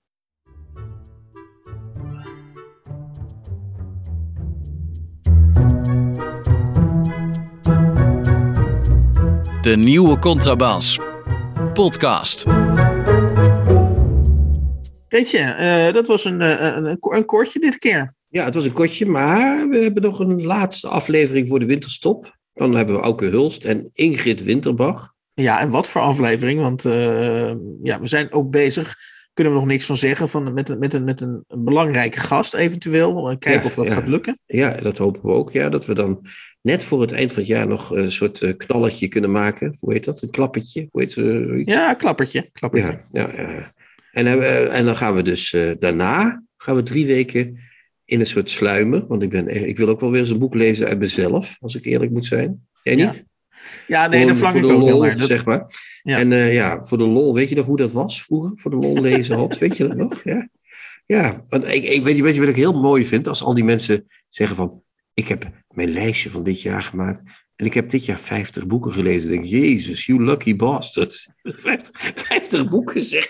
[9.64, 10.98] De nieuwe Contrabas.
[11.72, 12.44] Podcast.
[15.08, 18.14] Weet je, eh, dat was een, eh, een, een, een kortje dit keer.
[18.28, 22.36] ja, het was een kortje, maar we hebben nog een laatste aflevering voor de winterstop.
[22.54, 25.14] Dan hebben we Auke Hulst en Ingrid Winterbach.
[25.30, 28.96] Ja, en wat voor aflevering, want eh, ja, we zijn ook bezig.
[29.34, 32.54] Kunnen we nog niks van zeggen, van, met, een- met, een, met een, belangrijke gast
[32.54, 33.18] eventueel.
[33.30, 33.94] Eh, Kijken Ja, of dat ja.
[33.94, 34.38] gaat lukken.
[34.46, 35.52] Ja, dat hopen we ook.
[35.52, 36.26] Ja, dat we dan
[36.62, 39.76] net voor het eind van het jaar nog een soort eh, knalletje kunnen maken.
[39.80, 40.22] Hoe heet dat?
[40.22, 40.88] Een klappertje?
[40.90, 41.64] Hoe heet eh?
[41.64, 42.48] Ja, klappertje.
[42.52, 43.00] klappertje.
[43.10, 43.72] Ja, ja.
[44.12, 47.58] En, we- en dan gaan we dus eh, daarna gaan we drie weken
[48.04, 49.06] in een soort sluimer.
[49.06, 51.74] Want ik, ben, ik wil ook wel weer eens een boek lezen uit mezelf, als
[51.74, 52.66] ik eerlijk moet zijn.
[52.82, 53.24] Jij niet?
[53.86, 55.16] Ja, nee, voor ik de ook lol, naar.
[55.18, 55.64] Dat- zeg maar.
[56.02, 56.18] Ja.
[56.18, 58.50] En eh, ja, voor de lol, weet je nog hoe dat was vroeger?
[58.58, 60.20] Voor de lol lezen had, weet je dat nog?
[60.24, 60.48] Ja,
[61.06, 63.28] ja want ik, ik weet, je- weet je wat ik heel mooi vind?
[63.28, 64.82] Als al die mensen zeggen van,
[65.14, 67.22] ik heb mijn lijstje van dit jaar gemaakt.
[67.56, 69.32] En ik heb dit jaar 50 boeken gelezen.
[69.32, 71.26] Ik denk, jezus, you lucky bastard.
[71.42, 73.26] 50, 50 boeken zeg.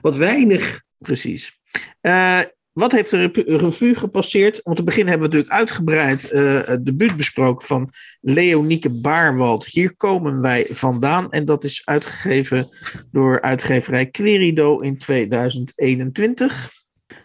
[0.00, 0.82] Wat weinig.
[0.98, 1.58] Precies.
[2.02, 2.40] Uh,
[2.72, 4.64] wat heeft de revue gepasseerd?
[4.64, 9.66] Om te beginnen hebben we natuurlijk uitgebreid uh, het debuut besproken van Leonieke Baarwald.
[9.66, 11.30] Hier komen wij vandaan.
[11.30, 12.68] En dat is uitgegeven
[13.10, 16.70] door uitgeverij Querido in 2021.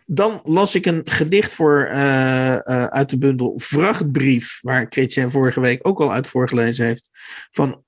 [0.06, 5.60] Dan las ik een gedicht voor, uh, uh, uit de bundel Vrachtbrief, waar Chrétien vorige
[5.60, 7.10] week ook al uit voorgelezen heeft,
[7.52, 7.84] van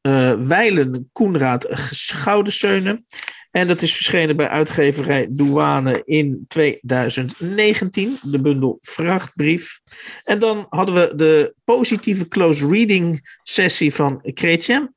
[0.48, 3.06] Weilen Koenraad Schoudenseunen.
[3.52, 9.80] En dat is verschenen bij uitgeverij Douane in 2019, de bundel Vrachtbrief.
[10.24, 14.94] En dan hadden we de positieve close reading sessie van Chrétien.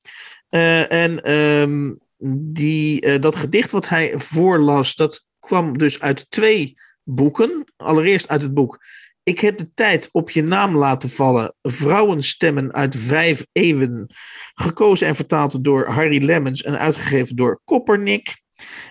[0.50, 1.98] Uh, en um,
[2.52, 7.64] die, uh, dat gedicht wat hij voorlas, dat kwam dus uit twee boeken.
[7.76, 8.84] Allereerst uit het boek
[9.22, 11.54] Ik heb de tijd op je naam laten vallen.
[11.62, 14.14] Vrouwenstemmen uit vijf eeuwen.
[14.54, 18.40] Gekozen en vertaald door Harry Lemmens en uitgegeven door Koppernik.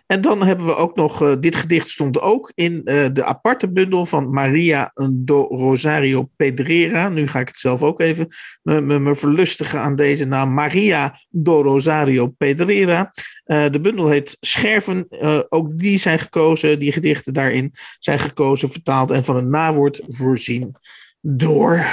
[0.05, 3.71] En dan hebben we ook nog, uh, dit gedicht stond ook in uh, de aparte
[3.71, 7.09] bundel van Maria do Rosario Pedrera.
[7.09, 8.27] Nu ga ik het zelf ook even
[8.61, 10.53] me, me, verlustigen aan deze naam.
[10.53, 13.11] Maria do Rosario Pedrera.
[13.45, 15.07] Uh, de bundel heet Scherven.
[15.49, 20.75] ook die zijn gekozen, die gedichten daarin zijn gekozen, vertaald en van een nawoord voorzien
[21.21, 21.85] door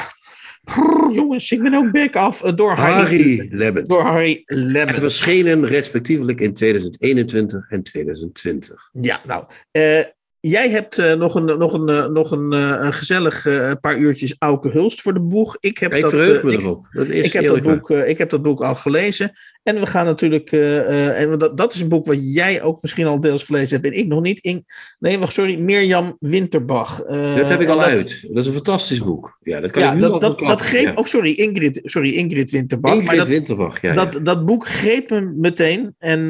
[1.11, 3.89] jongens, ik ben ook back af door Harry, Lemmens.
[3.89, 4.93] Door Harry Lemmens.
[4.93, 8.89] En verschenen respectievelijk in 2021 en 2020.
[8.93, 10.01] Ja, nou, uh,
[10.41, 13.47] Jij hebt uh, nog, een, nog, een, uh, nog een, uh, een gezellig
[13.81, 15.57] paar uurtjes Auke Hulst voor de boeg.
[15.61, 16.87] Ik, heb ik dat, erop.
[16.91, 19.33] Dat is ik, heb dat boek, ik heb dat boek al gelezen.
[19.63, 20.53] En we gaan natuurlijk.
[20.53, 24.01] en dat, dat is een boek wat jij ook misschien al deels gelezen hebt en
[24.01, 24.41] ik nog niet.
[24.41, 24.65] In,
[24.99, 25.59] nee, wacht, sorry.
[25.59, 27.03] Mirjam Winterbach.
[27.07, 28.27] dat heb ik al dat, uit.
[28.29, 29.39] Dat is een fantastisch boek.
[29.43, 30.85] Ja, dat kan ja, ik nu dat, al dat, dat greep.
[30.85, 30.95] Ja.
[30.95, 31.33] Oh, sorry.
[31.33, 32.93] Ingrid, sorry, Ingrid Winterbach.
[32.93, 33.95] Ingrid maar dat, Winterbach, ja.
[33.95, 35.95] Dat, dat boek greep me meteen.
[35.99, 36.29] En,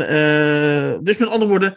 [1.02, 1.72] dus met andere woorden,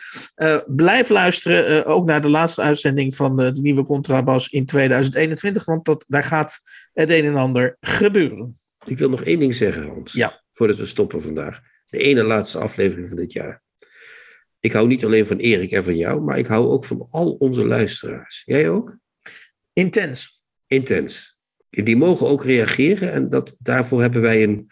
[0.65, 1.85] blijf luisteren.
[1.85, 6.23] ook naar de laatste uitzending van de, de, nieuwe Contrabas in 2021, want dat, daar
[6.23, 6.59] gaat
[6.93, 8.59] het een en ander gebeuren.
[8.85, 10.13] Ik wil nog één ding zeggen, Hans.
[10.13, 10.43] Ja.
[10.51, 11.61] Voordat we stoppen vandaag.
[11.89, 13.61] De ene laatste aflevering van dit jaar.
[14.59, 17.31] Ik hou niet alleen van Erik en van jou, maar ik hou ook van al
[17.31, 18.41] onze luisteraars.
[18.45, 18.97] Jij ook?
[19.73, 20.45] Intens.
[20.67, 21.39] Intens.
[21.69, 24.69] En die mogen ook reageren en dat, daarvoor hebben wij een,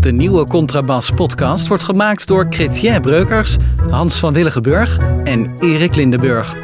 [0.00, 3.56] De nieuwe Contrabas podcast wordt gemaakt door Chrétien Breukers,
[3.88, 6.56] Hans van Willigenburg en Erik Lindenburg.